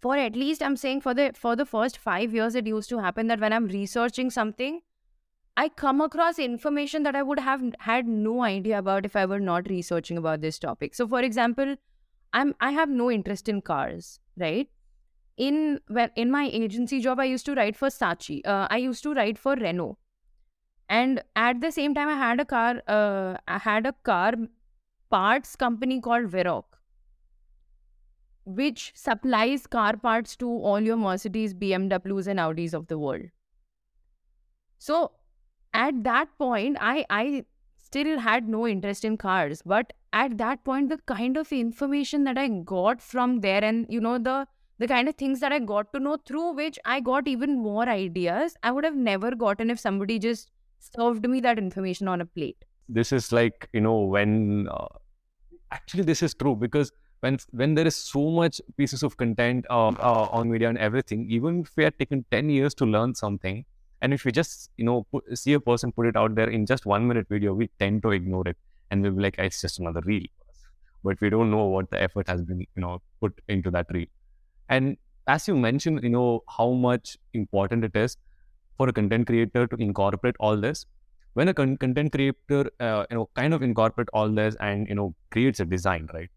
[0.00, 2.98] for at least I'm saying for the for the first five years, it used to
[2.98, 4.80] happen that when I'm researching something,
[5.56, 9.40] I come across information that I would have had no idea about if I were
[9.40, 10.94] not researching about this topic.
[10.94, 11.76] So, for example,
[12.32, 14.68] I'm I have no interest in cars, right?
[15.36, 18.40] In well, in my agency job, I used to write for Saatchi.
[18.44, 19.96] Uh, I used to write for Renault
[20.88, 24.34] and at the same time i had a car uh, i had a car
[25.10, 26.64] parts company called Varroc
[28.46, 33.22] which supplies car parts to all your mercedes bmws and audis of the world.
[34.78, 35.12] So
[35.74, 37.44] at that point i i
[37.78, 42.38] still had no interest in cars but at that point the kind of information that
[42.38, 44.46] i got from there and you know the
[44.78, 47.88] the kind of things that i got to know through which i got even more
[47.88, 50.50] ideas i would have never gotten if somebody just
[50.96, 52.64] served me that information on a plate.
[52.88, 54.88] This is like, you know, when uh,
[55.70, 59.88] actually this is true because when when there is so much pieces of content uh,
[59.88, 63.64] uh, on media and everything, even if we had taken 10 years to learn something,
[64.02, 66.66] and if we just, you know, put, see a person put it out there in
[66.66, 68.58] just one minute video, we tend to ignore it
[68.90, 70.26] and we'll be like, it's just another reel.
[71.02, 74.06] But we don't know what the effort has been, you know, put into that reel.
[74.68, 78.18] And as you mentioned, you know, how much important it is
[78.76, 80.86] for a content creator to incorporate all this.
[81.34, 84.94] When a con- content creator uh, you know kind of incorporate all this and you
[84.94, 86.30] know creates a design right?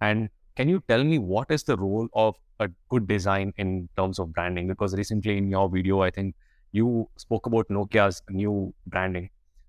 [0.00, 4.18] And can you tell me what is the role of a good design in terms
[4.18, 4.68] of branding?
[4.68, 6.34] Because recently in your video i think
[6.72, 9.28] you spoke about nokia's new branding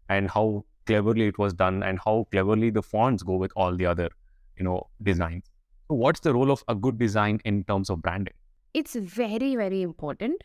[0.09, 3.85] and how cleverly it was done and how cleverly the fonts go with all the
[3.85, 4.09] other
[4.57, 5.45] you know designs.
[5.87, 8.33] So what's the role of a good design in terms of branding?
[8.73, 10.43] It's very very important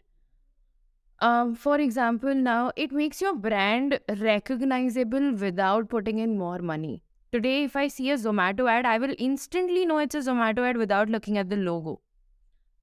[1.21, 7.03] um, for example, now it makes your brand recognizable without putting in more money.
[7.33, 10.77] Today, if I see a Zomato ad, I will instantly know it's a Zomato ad
[10.77, 12.01] without looking at the logo.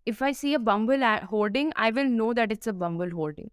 [0.05, 3.51] If I see a Bumble ad hoarding, I will know that it's a Bumble hoarding.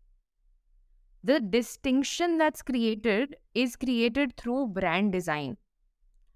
[1.23, 5.57] The distinction that's created is created through brand design.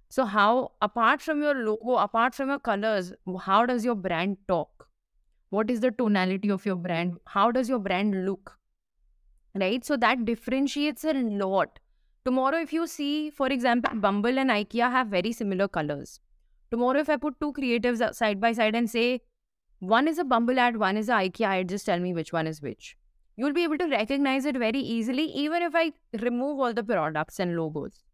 [0.09, 4.78] So, how, apart from your logo, apart from your colors, how does your brand talk?
[5.51, 8.57] What is the tonality of your brand how does your brand look
[9.55, 11.78] right so that differentiates a lot
[12.28, 16.20] Tomorrow, if you see, for example, Bumble and IKEA have very similar colors.
[16.70, 19.22] Tomorrow, if I put two creatives side by side and say,
[19.78, 22.46] one is a Bumble ad, one is a IKEA ad, just tell me which one
[22.46, 22.99] is which.
[23.36, 27.40] You'll be able to recognize it very easily, even if I remove all the products
[27.40, 28.05] and logos.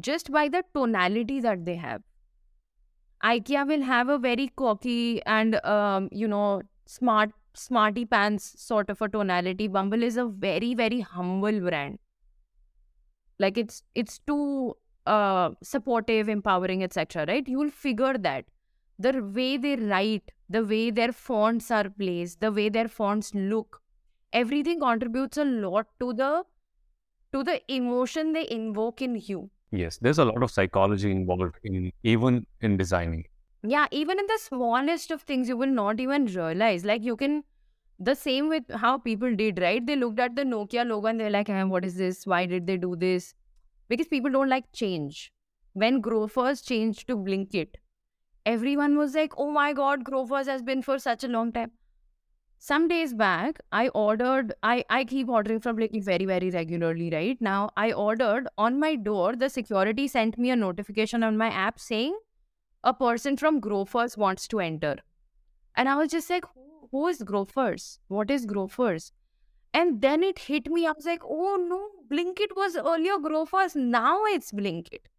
[0.00, 2.00] Just by the tonality that they have.
[3.24, 9.00] IKEA will have a very cocky and, um, you know, smart, smarty pants sort of
[9.00, 9.68] a tonality.
[9.68, 11.98] Bumble is a very, very humble brand.
[13.38, 17.24] Like it's it's too uh, supportive, empowering, etc.
[17.26, 17.48] Right?
[17.48, 18.44] You will figure that
[18.98, 23.80] the way they write, the way their fonts are placed, the way their fonts look,
[24.32, 26.44] everything contributes a lot to the
[27.32, 29.50] to the emotion they invoke in you.
[29.74, 33.24] Yes, there's a lot of psychology involved in even in designing.
[33.62, 36.84] Yeah, even in the smallest of things, you will not even realize.
[36.84, 37.44] Like you can,
[37.98, 39.84] the same with how people did, right?
[39.86, 42.26] They looked at the Nokia logo and they're like, hey, "What is this?
[42.26, 43.34] Why did they do this?"
[43.88, 45.32] Because people don't like change.
[45.74, 47.76] When Grofers changed to Blinkit,
[48.46, 51.72] everyone was like, "Oh my God, Grofers has been for such a long time."
[52.64, 57.42] Some days back i ordered i i keep ordering from like very very regularly right?
[57.48, 61.78] Now i ordered on my door the security sent me a notification on my app
[61.78, 62.16] saying
[62.82, 64.96] a person from grofers wants to enter.
[65.76, 67.98] And i was just like who, who is grofers?
[68.08, 69.12] What is grofers?
[69.74, 70.86] And then it hit me.
[70.86, 73.76] I was like oh no blinkit was earlier grofers.
[73.76, 75.12] Now it's blinkit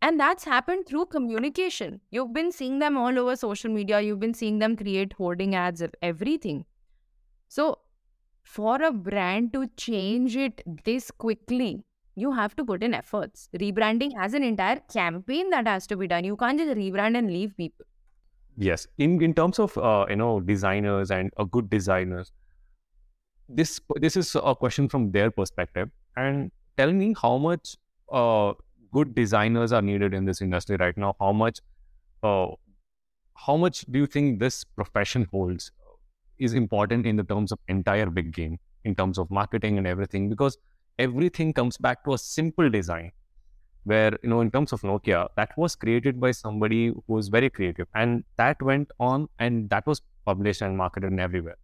[0.00, 2.00] and that's happened through communication.
[2.10, 4.00] You've been seeing them all over social media.
[4.00, 6.64] You've been seeing them create hoarding ads of everything.
[7.48, 7.78] So,
[8.42, 11.84] for a brand to change it this quickly,
[12.14, 13.48] you have to put in efforts.
[13.60, 16.24] Rebranding has an entire campaign that has to be done.
[16.24, 17.86] You can't just rebrand and leave people.
[18.56, 22.32] Yes, in in terms of uh, you know designers and a good designers,
[23.48, 25.90] this this is a question from their perspective.
[26.16, 27.76] And tell me how much
[28.12, 28.54] uh,
[28.92, 31.14] good designers are needed in this industry right now.
[31.20, 31.60] How much
[32.22, 32.48] uh,
[33.34, 35.70] how much do you think this profession holds
[36.38, 40.28] is important in the terms of entire big game in terms of marketing and everything?
[40.28, 40.58] Because
[40.98, 43.12] everything comes back to a simple design
[43.84, 47.48] where you know in terms of nokia that was created by somebody who was very
[47.48, 51.56] creative and that went on and that was published and marketed and everywhere.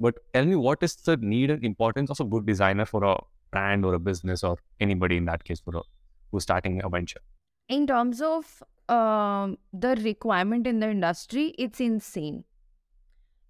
[0.00, 3.16] But tell me what is the need and importance of a good designer for a
[3.50, 5.82] brand or a business or anybody in that case for a
[6.30, 7.20] who's starting a venture?
[7.68, 12.44] In terms of um, the requirement in the industry, it's insane.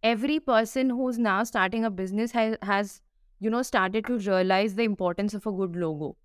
[0.02, 3.00] Every person who's now starting a business has, has
[3.40, 6.16] you know, started to realize the importance of a good logo.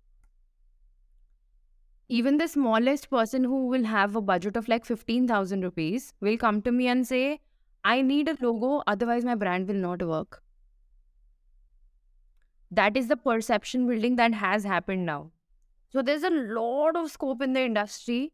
[2.08, 6.60] Even the smallest person who will have a budget of like 15,000 rupees will come
[6.62, 7.40] to me and say,
[7.84, 10.42] I need a logo, otherwise, my brand will not work.
[12.70, 15.30] That is the perception building that has happened now.
[15.94, 18.32] So there's a lot of scope in the industry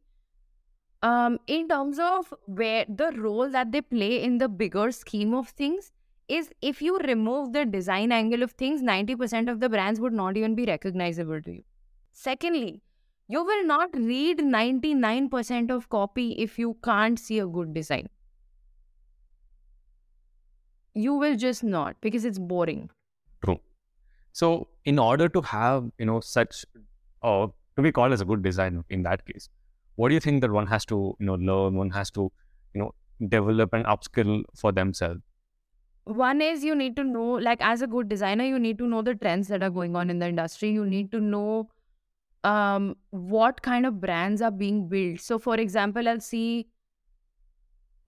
[1.03, 5.49] um, in terms of where the role that they play in the bigger scheme of
[5.49, 5.93] things
[6.29, 10.37] is if you remove the design angle of things, 90% of the brands would not
[10.39, 11.65] even be recognizable to you.
[12.13, 12.83] Secondly,
[13.29, 18.09] you will not read 99% of copy if you can't see a good design.
[20.95, 22.91] You will just not because it's boring.
[23.45, 23.61] True.
[24.33, 26.65] So, in order to have you know such
[27.23, 29.49] or to be called as a good designer in that case
[29.97, 32.33] what do you think that one has to you know learn one has to
[32.75, 32.93] you know
[33.29, 35.21] develop and upskill for themselves?
[36.05, 39.03] One is you need to know like as a good designer you need to know
[39.03, 40.71] the trends that are going on in the industry.
[40.71, 41.69] You need to know
[42.45, 45.21] um, what kind of brands are being built.
[45.21, 46.69] So for example i'll see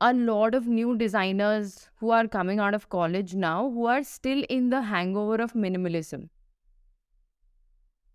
[0.00, 4.42] a lot of new designers who are coming out of college now who are still
[4.48, 6.28] in the hangover of minimalism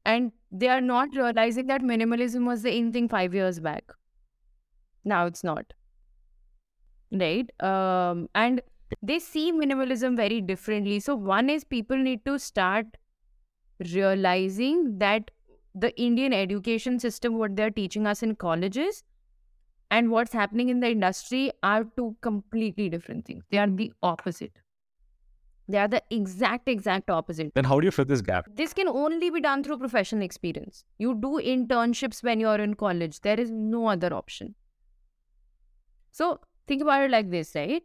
[0.08, 3.84] and they are not realizing that minimalism was the in thing five years back.
[5.04, 5.74] Now it's not.
[7.12, 7.50] Right?
[7.64, 8.62] Um, and
[9.02, 11.00] they see minimalism very differently.
[11.00, 12.86] So, one is people need to start
[13.94, 15.32] realizing that
[15.76, 19.04] the Indian education system, what they're teaching us in colleges,
[19.92, 23.44] and what's happening in the industry are two completely different things.
[23.52, 24.54] They are the opposite.
[25.70, 27.54] They are the exact, exact opposite.
[27.54, 28.48] Then how do you fill this gap?
[28.56, 30.86] This can only be done through professional experience.
[30.98, 33.20] You do internships when you're in college.
[33.22, 34.56] There is no other option.
[36.12, 37.84] So think about it like this, right?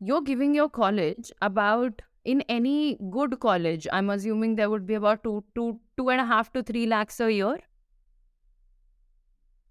[0.00, 5.24] You're giving your college about in any good college, I'm assuming there would be about
[5.24, 7.58] two, two, two and a half to three lakhs a year.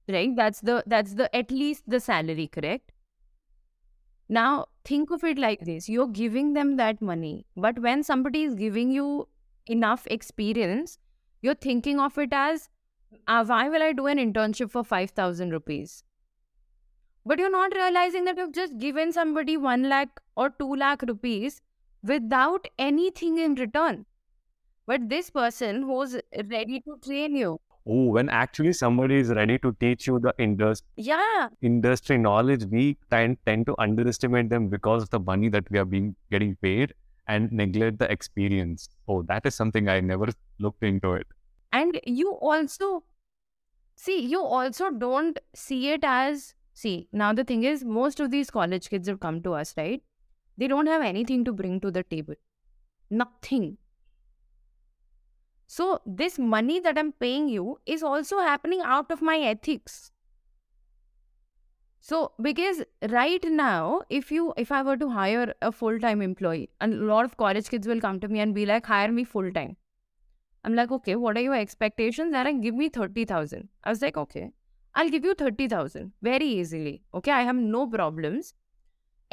[0.08, 0.36] Right?
[0.36, 2.91] That's the that's the at least the salary, correct?
[4.32, 8.56] Now, think of it like this you're giving them that money, but when somebody is
[8.56, 9.28] giving you
[9.68, 10.98] enough experience,
[11.46, 12.70] You're thinking of it as,
[13.28, 16.04] uh, why will I do an internship for 5,000 rupees?
[17.26, 21.62] But you're not realizing that you've just given somebody 1 lakh or 2 lakh rupees
[22.04, 24.06] without anything in return.
[24.88, 26.18] But this person who's
[26.50, 27.60] ready to train you.
[27.86, 31.50] Oh, when actually somebody is ready to teach you the industry, Yeah.
[31.62, 35.86] industry knowledge, we tend, tend to underestimate them because of the money that we are
[35.86, 36.94] being getting paid
[37.28, 38.90] and neglect the experience.
[39.08, 40.28] Oh, that is something I never
[40.60, 41.28] looked into it.
[41.72, 43.04] And you also
[43.96, 48.50] see, you also don't see it as see, now the thing is, most of these
[48.52, 50.04] college kids have come to us, right?
[50.58, 52.36] They don't have anything to bring to the table.
[53.10, 53.78] Nothing.
[55.74, 60.12] So, this money that I'm paying you is also happening out of my ethics.
[62.02, 66.96] So, because right now, if you if I were to hire a full-time employee, and
[66.96, 69.78] a lot of college kids will come to me and be like, hire me full-time.
[70.66, 72.34] I'm like, okay, what are your expectations?
[72.34, 73.70] They're like, give me 30,000.
[73.86, 74.52] I was like, okay,
[74.94, 77.02] I'll give you 30,000 very easily.
[77.14, 78.56] Okay, I have no problems.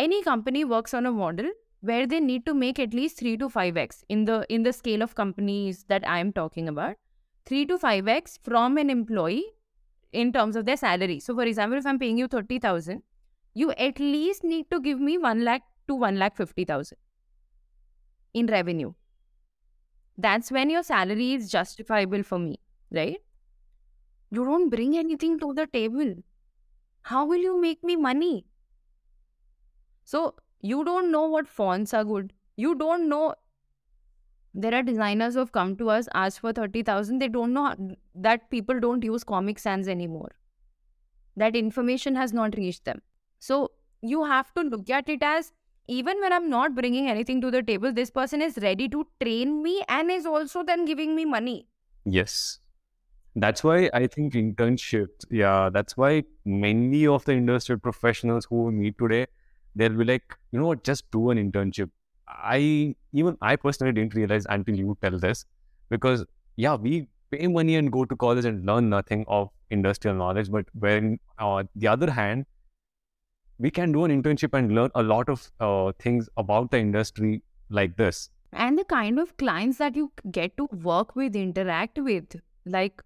[0.07, 1.51] Any company works on a model
[1.81, 5.03] where they need to make at least 3 to 5x in the in the scale
[5.03, 6.97] of companies that I am talking about.
[7.47, 9.45] 3 to 5x from an employee
[10.13, 11.21] in terms of their salary.
[11.21, 13.03] So, for example, if I'm paying you 30,000,
[13.55, 16.99] you at least need to give me 1 lakh to 1 lakh 50,000
[18.35, 18.93] in revenue.
[20.17, 22.59] That's when your salary is justifiable for me,
[22.91, 23.19] right?
[24.31, 26.15] You don't bring anything to the table.
[27.03, 28.47] How will you make me money?
[30.05, 32.33] So, you don't know what fonts are good.
[32.57, 33.35] You don't know.
[34.55, 37.19] There are designers who have come to us, asked for 30,000.
[37.19, 40.31] They don't know that people don't use Comic Sans anymore.
[41.37, 43.03] That information has not reached them.
[43.39, 43.71] So,
[44.03, 45.53] you have to look at it as
[45.89, 49.63] even when I'm not bringing anything to the table, this person is ready to train
[49.63, 51.67] me and is also then giving me money.
[52.05, 52.59] Yes.
[53.35, 58.73] That's why I think internships, yeah, that's why many of the industrial professionals who we
[58.73, 59.27] meet today,
[59.79, 61.91] they'll be like, you know what, just do an internship.
[62.29, 65.47] I, even I personally didn't realize until you tell this
[65.91, 66.25] because,
[66.57, 70.51] yeah, we pay money and go to college and learn nothing of industrial knowledge.
[70.51, 72.47] But when, uh, the other hand,
[73.59, 77.43] we can do an internship and learn a lot of uh, things about the industry
[77.71, 78.31] like this.
[78.65, 80.05] and the kind of clients that you
[80.37, 82.37] get to work with interact with
[82.77, 83.03] like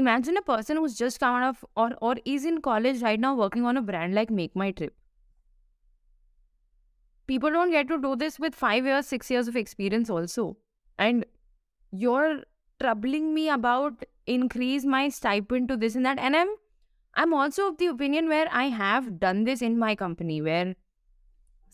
[0.00, 3.68] imagine a person who's just kind of or or is in college right now working
[3.72, 4.94] on a brand like make my trip
[7.30, 10.46] people don't get to do this with 5 years 6 years of experience also.
[10.98, 11.26] And
[12.04, 12.42] you're
[12.82, 16.18] troubling me about increase my stipend to this and that.
[16.18, 16.52] And i'm
[17.22, 20.74] i'm also of the opinion where i have done this in my company where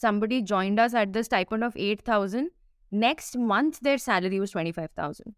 [0.04, 2.50] somebody joined us at the stipend of 8000
[2.90, 5.34] next month their salary was 25000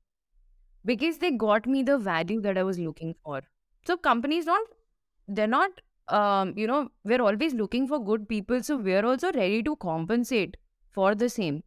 [0.92, 3.40] because they got me the value that i was looking for.
[3.86, 4.78] So companies don't
[5.26, 9.62] they're not um, you know we're always looking for good people so we're also ready
[9.62, 10.56] to compensate
[10.90, 11.62] for the same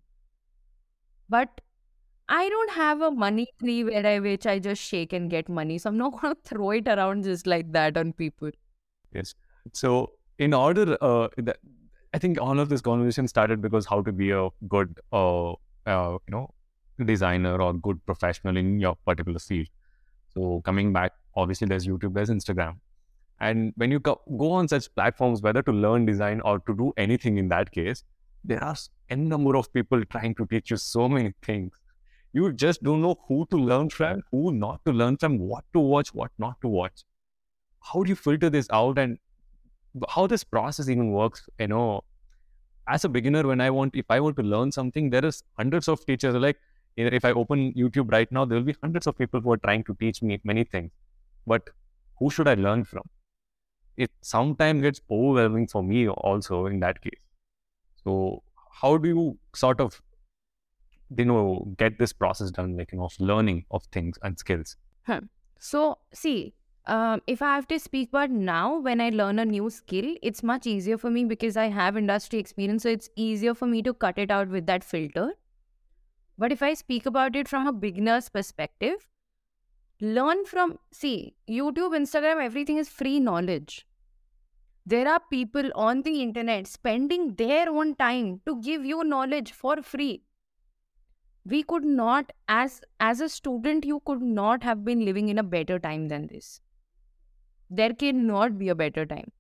[1.30, 1.62] but
[2.30, 5.78] i don't have a money tree where i which i just shake and get money
[5.78, 8.52] so i'm not to throw it around just like that on people
[9.14, 9.36] Yes.
[9.74, 11.58] So, in order, uh, that,
[12.14, 16.18] I think all of this conversation started because how to be a good, uh, uh,
[16.28, 16.50] you know,
[17.06, 19.68] designer or good professional in your particular field.
[20.34, 22.78] So, coming back, obviously, there's YouTube, there's Instagram,
[23.42, 27.40] and when you go, on such platforms, whether to learn design or to do anything
[27.40, 28.04] in that case,
[28.44, 28.76] there are
[29.10, 31.72] n number of people trying to teach you so many things.
[32.34, 35.80] You just don't know who to learn from, who not to learn from, what to
[35.80, 37.04] watch, what not to watch.
[37.80, 39.18] How do you filter this out and
[40.08, 42.04] how this process even works you know?
[42.88, 45.88] As a beginner when i want if i want to learn something there is hundreds
[45.88, 46.58] of teachers like
[46.98, 49.84] if i open youtube right now there will be hundreds of people who are trying
[49.90, 50.92] to teach me many things.
[51.48, 51.70] But
[52.20, 53.04] who should i learn from
[53.98, 57.20] it sometimes gets overwhelming for me also in that case
[58.04, 58.44] so
[58.82, 60.02] how do you sort of
[61.18, 64.78] you know get this process done like you know of learning of things and skills
[65.60, 66.54] So, see,
[66.86, 70.42] um, if I have to speak about now, when I learn a new skill, it's
[70.44, 72.84] much easier for me because I have industry experience.
[72.84, 75.34] So, it's easier for me to cut it out with that filter.
[76.38, 79.08] But if I speak about it from a beginner's perspective,
[80.02, 83.86] learn from, see, YouTube, Instagram, everything is free knowledge.
[84.86, 89.82] There are people on the internet spending their own time to give you knowledge for
[89.82, 90.24] free.
[91.46, 95.44] We could not as as a student you could not have been living in a
[95.44, 96.62] better time than this.
[97.70, 99.32] There cannot be a better time.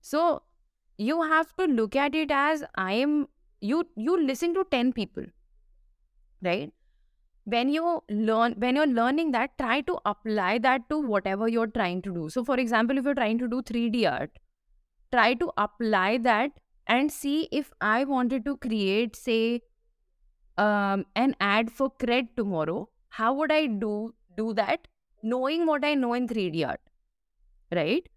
[0.00, 0.42] So
[0.98, 3.26] you have to look at it as i am
[3.60, 5.24] you you listen to 10 people
[6.42, 6.72] right
[7.44, 12.00] when you learn when you're learning that try to apply that to whatever you're trying
[12.02, 12.28] to do.
[12.28, 14.38] So for example if you're trying to do 3d art
[15.12, 16.52] try to apply that
[16.86, 19.60] and see if i wanted to create say
[20.58, 24.88] um, an ad for cred tomorrow how would i do do that?
[25.22, 26.80] Knowing what i know in 3d art
[27.70, 28.08] right?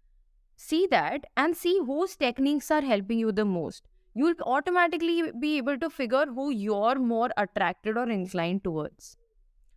[0.56, 5.78] See that and see whose techniques are helping you the most you'll automatically be able
[5.78, 9.16] to figure who you're more attracted or inclined towards.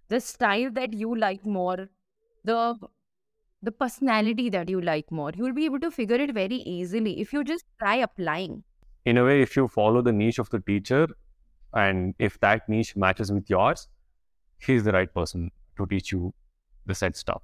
[0.09, 1.89] The style that you like more
[2.45, 2.77] the
[3.61, 5.31] the personality that you like more.
[5.35, 8.63] You'll be able to figure it very easily if you just try applying.
[9.05, 11.07] In a way if you follow the niche of the teacher
[11.73, 13.87] and if that niche matches with yours
[14.59, 16.33] he's the right person to teach you
[16.85, 17.43] the said stuff.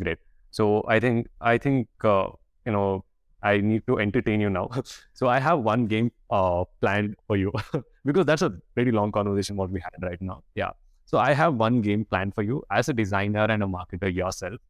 [0.00, 0.18] Great.
[0.50, 2.28] So i think i think uh,
[2.64, 3.04] you know
[3.46, 4.68] I need to entertain you now.
[5.14, 7.52] so I have one game uh, planned for you
[8.04, 10.42] because that's a pretty long conversation what we had right now.
[10.54, 10.70] Yeah.
[11.04, 14.60] So I have one game planned for you as a designer and a marketer yourself.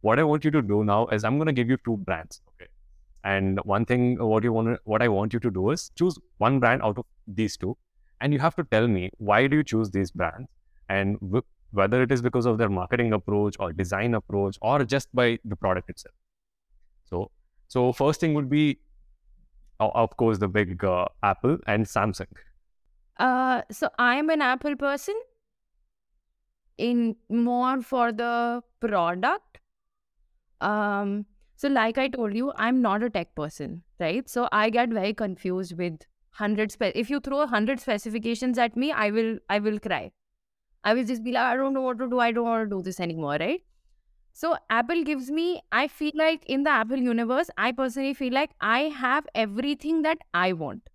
[0.00, 2.40] What I want you to do now is I'm going to give you two brands.
[2.54, 2.70] Okay.
[3.24, 6.58] And one thing what you want what I want you to do is choose one
[6.58, 7.76] brand out of these two,
[8.20, 10.48] and you have to tell me why do you choose these brands
[10.88, 15.14] and w- whether it is because of their marketing approach or design approach or just
[15.14, 16.14] by the product itself.
[17.04, 17.30] So
[17.72, 18.80] so first thing would be,
[19.80, 22.26] of course, the big uh, Apple and Samsung.
[23.18, 25.14] Uh, so I'm an Apple person.
[26.76, 29.60] In more for the product.
[30.60, 31.24] Um,
[31.56, 34.28] so like I told you, I'm not a tech person, right?
[34.28, 36.00] So I get very confused with
[36.42, 40.12] hundred spe- if you throw hundred specifications at me, I will I will cry.
[40.84, 42.18] I will just be like, I don't know what to do.
[42.18, 43.62] I don't want to do this anymore, right?
[44.32, 48.50] So Apple gives me, I feel like in the Apple universe, I personally feel like
[48.60, 50.88] I have everything that I want.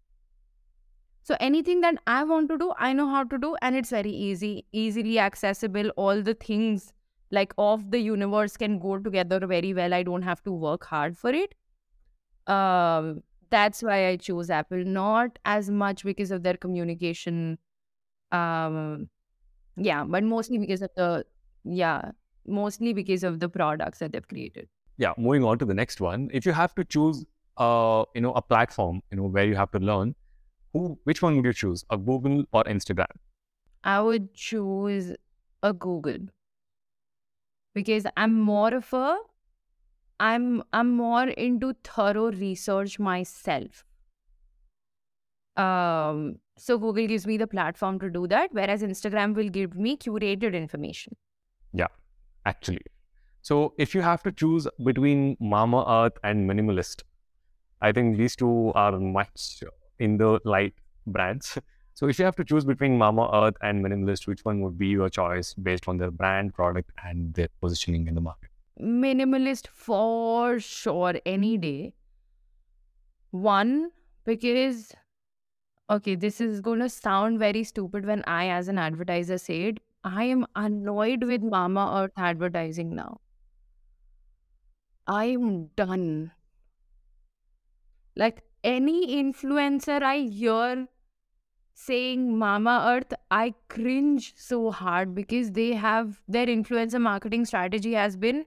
[1.23, 4.11] So anything that I want to do, I know how to do, and it's very
[4.11, 5.89] easy, easily accessible.
[5.97, 6.93] All the things
[7.31, 9.93] like of the universe can go together very well.
[9.93, 11.53] I don't have to work hard for it.
[12.47, 17.59] Um, that's why I chose Apple, not as much because of their communication.
[18.31, 19.09] Um,
[19.75, 21.25] yeah, but mostly because of the
[21.63, 22.11] yeah
[22.47, 24.67] mostly because of the products that they've created.
[24.97, 26.29] Yeah, moving on to the next one.
[26.33, 27.25] If you have to choose,
[27.57, 30.15] uh, you know, a platform, you know, where you have to learn,
[30.73, 33.05] who, which one would you choose, a Google or Instagram?
[33.83, 35.13] I would choose
[35.63, 36.17] a Google
[37.73, 39.17] because I'm more of a,
[40.19, 43.85] I'm I'm more into thorough research myself.
[45.55, 49.95] Um, so Google gives me the platform to do that, whereas Instagram will give me
[49.97, 51.15] curated information.
[51.73, 51.87] Yeah,
[52.47, 52.81] actually.
[53.41, 57.03] So if you have to choose between Mamaearth and Minimalist,
[57.81, 59.63] I think these two are much
[59.99, 60.73] in the light
[61.05, 61.57] brands.
[61.93, 65.09] So if you have to choose between Mamaearth and Minimalist, which one would be your
[65.09, 68.49] choice based on their brand, product, and their positioning in the market?
[68.79, 71.95] Minimalist for sure, any day.
[73.31, 73.89] One,
[74.25, 74.93] because,
[75.89, 79.79] okay, this is going to sound very stupid when I, as an advertiser, say it,
[80.03, 83.21] I am annoyed with Mamaearth advertising now.
[85.05, 86.31] I am done.
[88.15, 90.87] Like any influencer I hear
[91.73, 98.45] saying Mamaearth, I cringe so hard because they have their influencer marketing strategy has been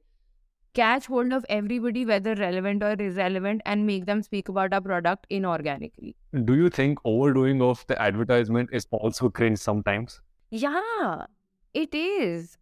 [0.75, 5.27] catch hold of everybody, whether relevant or irrelevant, and make them speak about our product
[5.31, 6.15] inorganically.
[6.45, 10.21] Do you think overdoing of the advertisement is also cringe sometimes?
[10.51, 11.27] Yeah,
[11.75, 12.59] it is.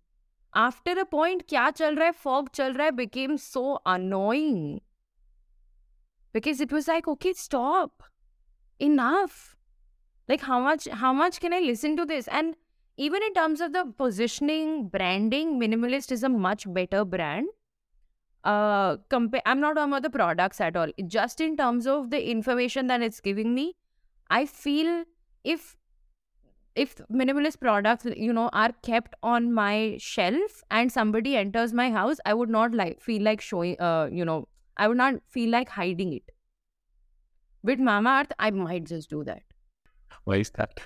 [0.55, 4.81] After a point, kya chal raha hai, Fogg chal raha became so annoying.
[6.33, 8.03] Because it was like, okay, stop.
[8.79, 9.57] Enough.
[10.29, 12.29] Like how much how much can I listen to this?
[12.29, 12.55] And
[12.97, 17.49] even in terms of the positioning, branding, minimalist is a much better brand.
[18.45, 20.89] Uh I'm not talking about the products at all.
[21.07, 23.77] Just in terms of the information that it's giving me,
[24.31, 25.05] I feel
[25.45, 25.78] if
[26.85, 32.21] if minimalist products you know are kept on my shelf and somebody enters my house
[32.33, 34.37] i would not like feel like showing uh you know
[34.77, 36.31] i would not feel like hiding it.
[37.63, 39.43] With Mamaearth i might just do that.
[40.25, 40.81] Why is that?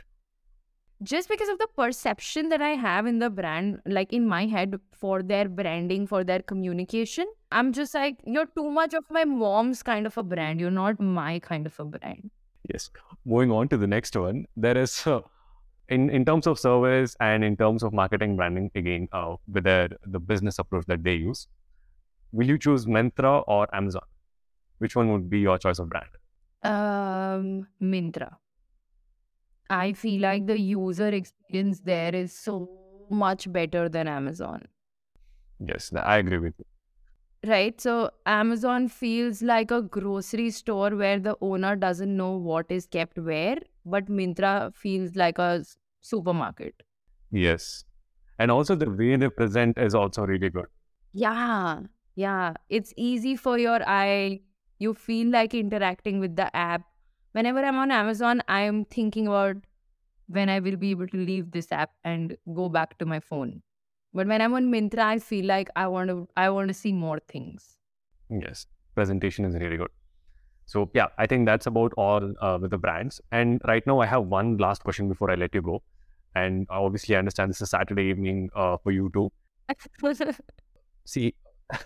[1.02, 4.76] Just because of the perception that i have in the brand like in my head
[5.02, 9.82] for their branding for their communication i'm just like you're too much of my mom's
[9.82, 10.60] kind of a brand.
[10.60, 12.30] You're not my kind of a brand.
[12.72, 12.90] Yes.
[13.24, 14.46] Moving on to the next one.
[14.56, 15.20] There is uh,
[15.92, 19.88] in, in terms of service and in terms of marketing branding, again, uh, with their,
[20.06, 21.46] the business approach that they use,
[22.32, 24.02] will you choose Myntra or Amazon?
[24.78, 26.08] Which one would be your choice of brand?
[26.62, 28.36] Um, Myntra.
[29.70, 32.68] I feel like the user experience there is so
[33.10, 34.66] much better than Amazon.
[35.60, 36.64] Yes, I agree with you.
[37.50, 37.80] Right?
[37.80, 43.18] So Amazon feels like a grocery store where the owner doesn't know what is kept
[43.18, 45.64] where, but Myntra feels like a
[46.02, 46.74] supermarket.
[47.30, 47.84] Yes.
[48.38, 50.66] And also the way they present is also really good.
[51.12, 51.80] Yeah,
[52.14, 52.54] yeah.
[52.68, 54.40] It's easy for your eye.
[54.78, 56.82] You feel like interacting with the app.
[57.32, 59.56] Whenever I'm on Amazon, I'm thinking about
[60.26, 63.62] when I will be able to leave this app and go back to my phone.
[64.12, 66.92] But when I'm on Myntra, I feel like I want to I want to see
[66.92, 67.78] more things.
[68.28, 68.66] Yes.
[68.94, 69.88] Presentation is really good.
[70.66, 73.20] So yeah, I think that's about all uh, with the brands.
[73.30, 75.82] And right now I have one last question before I let you go.
[76.34, 79.30] And obviously I understand this is Saturday evening uh, for you too.
[81.04, 81.34] See,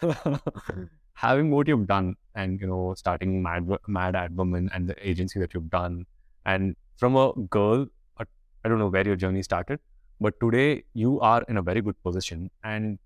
[1.14, 5.40] having what you've done and you know starting Mad Mad Ad Woman and the agency
[5.40, 6.06] that you've done,
[6.44, 7.86] and from a girl,
[8.18, 9.78] I don't know where your journey started,
[10.20, 12.50] but today you are in a very good position.
[12.64, 12.98] And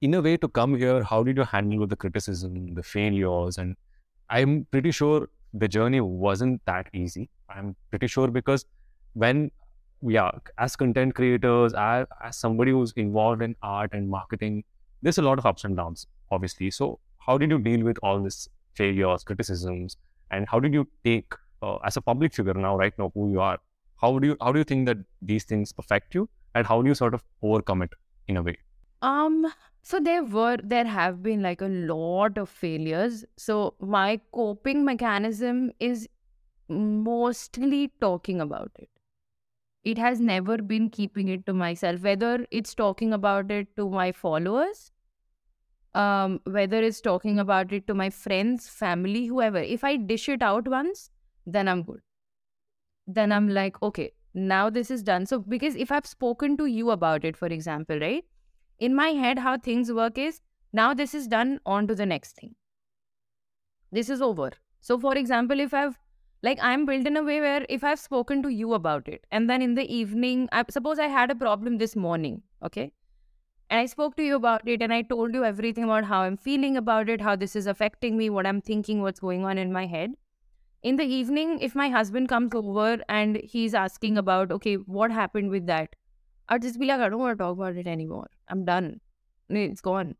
[0.00, 3.76] in a way, to come here, how did you handle the criticism, the failures, and
[4.30, 7.28] I'm pretty sure the journey wasn't that easy.
[7.48, 8.64] I'm pretty sure because
[9.12, 9.50] when
[10.16, 14.64] are as content creators, as, as somebody who's involved in art and marketing,
[15.02, 16.70] there's a lot of ups and downs, obviously.
[16.70, 19.96] So, how did you deal with all this failures, criticisms,
[20.30, 21.32] and how did you take
[21.62, 23.58] uh, as a public figure now, right now, who you are?
[24.00, 26.88] How do you how do you think that these things affect you, and how do
[26.88, 27.90] you sort of overcome it
[28.28, 28.56] in a way?
[29.02, 33.24] Um, so there were there have been like a lot of failures.
[33.36, 36.08] So my coping mechanism is
[36.68, 38.88] mostly talking about it.
[39.84, 44.12] It has never been keeping it to myself, whether it's talking about it to my
[44.12, 44.92] followers,
[45.94, 49.58] um, whether it's talking about it to my friends, family, whoever.
[49.58, 51.10] If I dish it out once,
[51.46, 52.00] then I'm good.
[53.06, 55.26] Then I'm like, okay, now this is done.
[55.26, 58.24] So because if I've spoken to you about it, for example, right?
[58.80, 60.40] in my head how things work is
[60.72, 62.54] now this is done on to the next thing
[63.92, 64.50] this is over
[64.80, 65.98] so for example if i've
[66.42, 69.50] like i'm built in a way where if i've spoken to you about it and
[69.50, 72.92] then in the evening I, suppose i had a problem this morning okay
[73.68, 76.36] and i spoke to you about it and i told you everything about how i'm
[76.36, 79.72] feeling about it how this is affecting me what i'm thinking what's going on in
[79.72, 80.12] my head
[80.82, 85.50] in the evening if my husband comes over and he's asking about okay what happened
[85.50, 85.94] with that
[86.50, 88.28] I'd just be like, I don't want to talk about it anymore.
[88.48, 89.00] I'm done.
[89.48, 90.16] It's gone.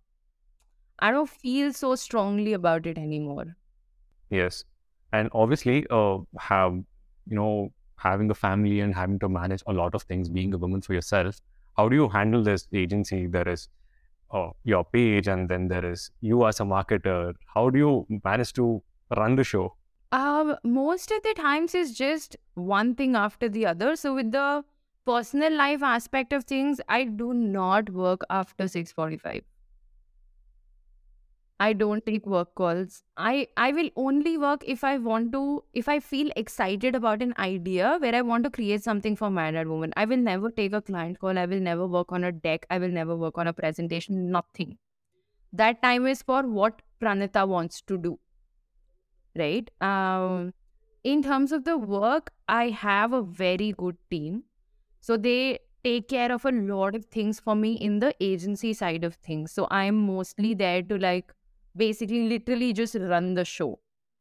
[1.01, 3.57] I don't feel so strongly about it anymore.
[4.29, 4.65] Yes,
[5.13, 9.95] and obviously, uh, have you know having a family and having to manage a lot
[9.95, 11.41] of things, being a woman for yourself.
[11.77, 13.27] How do you handle this agency?
[13.27, 13.69] There is
[14.31, 17.35] uh, your page, and then there is you as a marketer.
[17.55, 18.83] How do you manage to
[19.17, 19.75] run the show?
[20.13, 23.95] Um, most of the times is just one thing after the other.
[23.97, 24.65] So with the
[25.07, 29.43] personal life aspect of things, I do not work after 6:45.
[31.65, 33.03] I don't take work calls.
[33.19, 35.43] I I will only work if I want to
[35.81, 39.59] if I feel excited about an idea where I want to create something for Mad
[39.63, 39.93] Ad Woman.
[39.97, 41.39] I will never take a client call.
[41.43, 42.65] I will never work on a deck.
[42.71, 44.31] I will never work on a presentation.
[44.31, 44.79] Nothing.
[45.53, 48.19] That time is for what Pranita wants to do.
[49.37, 49.71] Right?
[49.81, 50.55] Um
[51.05, 54.45] in terms of the work, I have a very good team.
[55.01, 59.05] So they take care of a lot of things for me in the agency side
[59.05, 59.53] of things.
[59.53, 61.33] So I'm mostly there to like
[61.77, 63.81] basically literally just run the show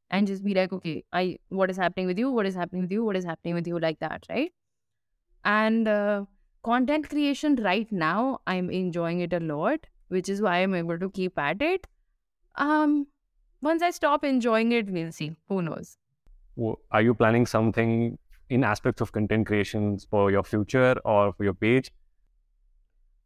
[0.10, 2.32] and just be like, okay, I what is happening with you?
[2.32, 3.04] What is happening with you?
[3.04, 3.80] What is happening with you?
[3.80, 4.52] Like that, right?
[5.44, 6.26] And uh,
[6.64, 11.10] content creation right now, I'm enjoying it a lot, which is why I'm able to
[11.10, 11.88] keep at it.
[12.56, 13.08] Um,
[13.62, 15.36] once I stop enjoying it, we'll see.
[15.50, 15.98] Who knows?
[16.92, 18.18] Are you planning something
[18.50, 21.92] in aspects of content creations for your future or for your page?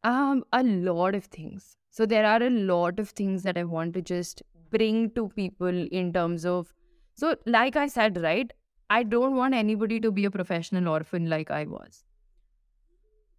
[0.04, 1.78] Um, a lot of things.
[1.90, 5.88] So there are a lot of things that I want to just bring to people
[5.92, 6.74] in terms of
[7.16, 8.52] so like I said, right?
[8.90, 12.04] I don't want anybody to be a professional orphan like I was.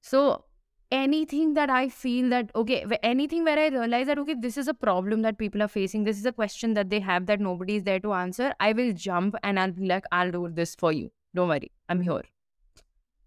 [0.00, 0.44] So
[0.90, 4.74] anything that I feel that okay, anything where I realize that okay, this is a
[4.74, 7.84] problem that people are facing, this is a question that they have that nobody is
[7.84, 11.10] there to answer, I will jump and I'll be like, I'll do this for you.
[11.34, 12.22] Don't worry, I'm here.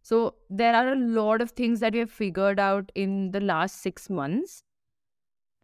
[0.08, 3.82] So there are a lot of things that we have figured out in the last
[3.82, 4.64] six months,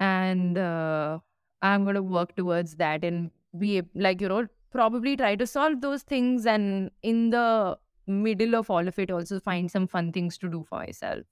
[0.01, 1.19] and uh,
[1.61, 5.79] I'm going to work towards that and be like you know probably try to solve
[5.79, 10.37] those things, and in the middle of all of it, also find some fun things
[10.39, 11.23] to do for myself.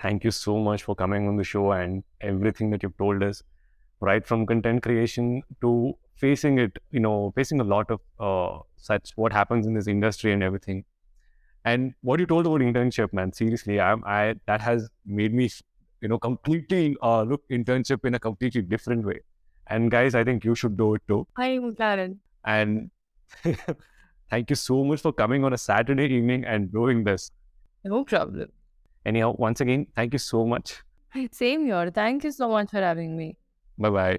[0.00, 3.42] Thank you so much for coming on the show and everything that you've told us,
[3.98, 9.14] right from content creation to facing it, you know, facing a lot of uh, such
[9.16, 10.84] what happens in this industry and everything.
[11.66, 15.50] And what you told about internship, man, seriously, I'm, I that has made me,
[16.00, 19.18] you know, completely uh, look internship in a completely different way.
[19.66, 21.26] And guys, I think you should do it too.
[21.36, 22.20] Hi, I'm Karen.
[22.44, 22.90] And
[24.30, 27.32] thank you so much for coming on a Saturday evening and doing this.
[27.84, 28.52] No problem.
[29.04, 30.82] Anyhow, once again, thank you so much.
[31.32, 31.90] Same here.
[31.90, 33.36] Thank you so much for having me.
[33.76, 34.18] Bye bye.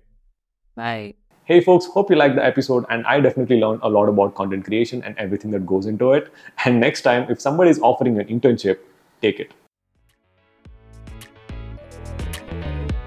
[0.75, 1.13] Bye.
[1.47, 4.65] Hey folks, hope you liked the episode and I definitely learned a lot about content
[4.65, 6.27] creation and everything that goes into it.
[6.65, 8.79] And next time, if somebody is offering an internship,
[9.21, 9.53] take it.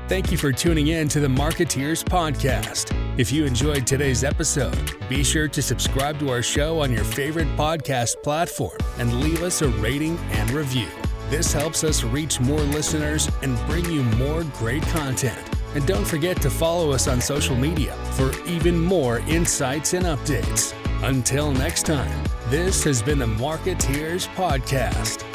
[0.09, 2.97] Thank you for tuning in to the Marketeers Podcast.
[3.19, 7.49] If you enjoyed today's episode, be sure to subscribe to our show on your favorite
[7.59, 10.89] podcast platform and leave us a rating and review.
[11.29, 15.60] This helps us reach more listeners and bring you more great content.
[15.75, 20.75] And don't forget to follow us on social media for even more insights and updates.
[21.03, 25.30] Until next time, this has been the Marketeers Podcast.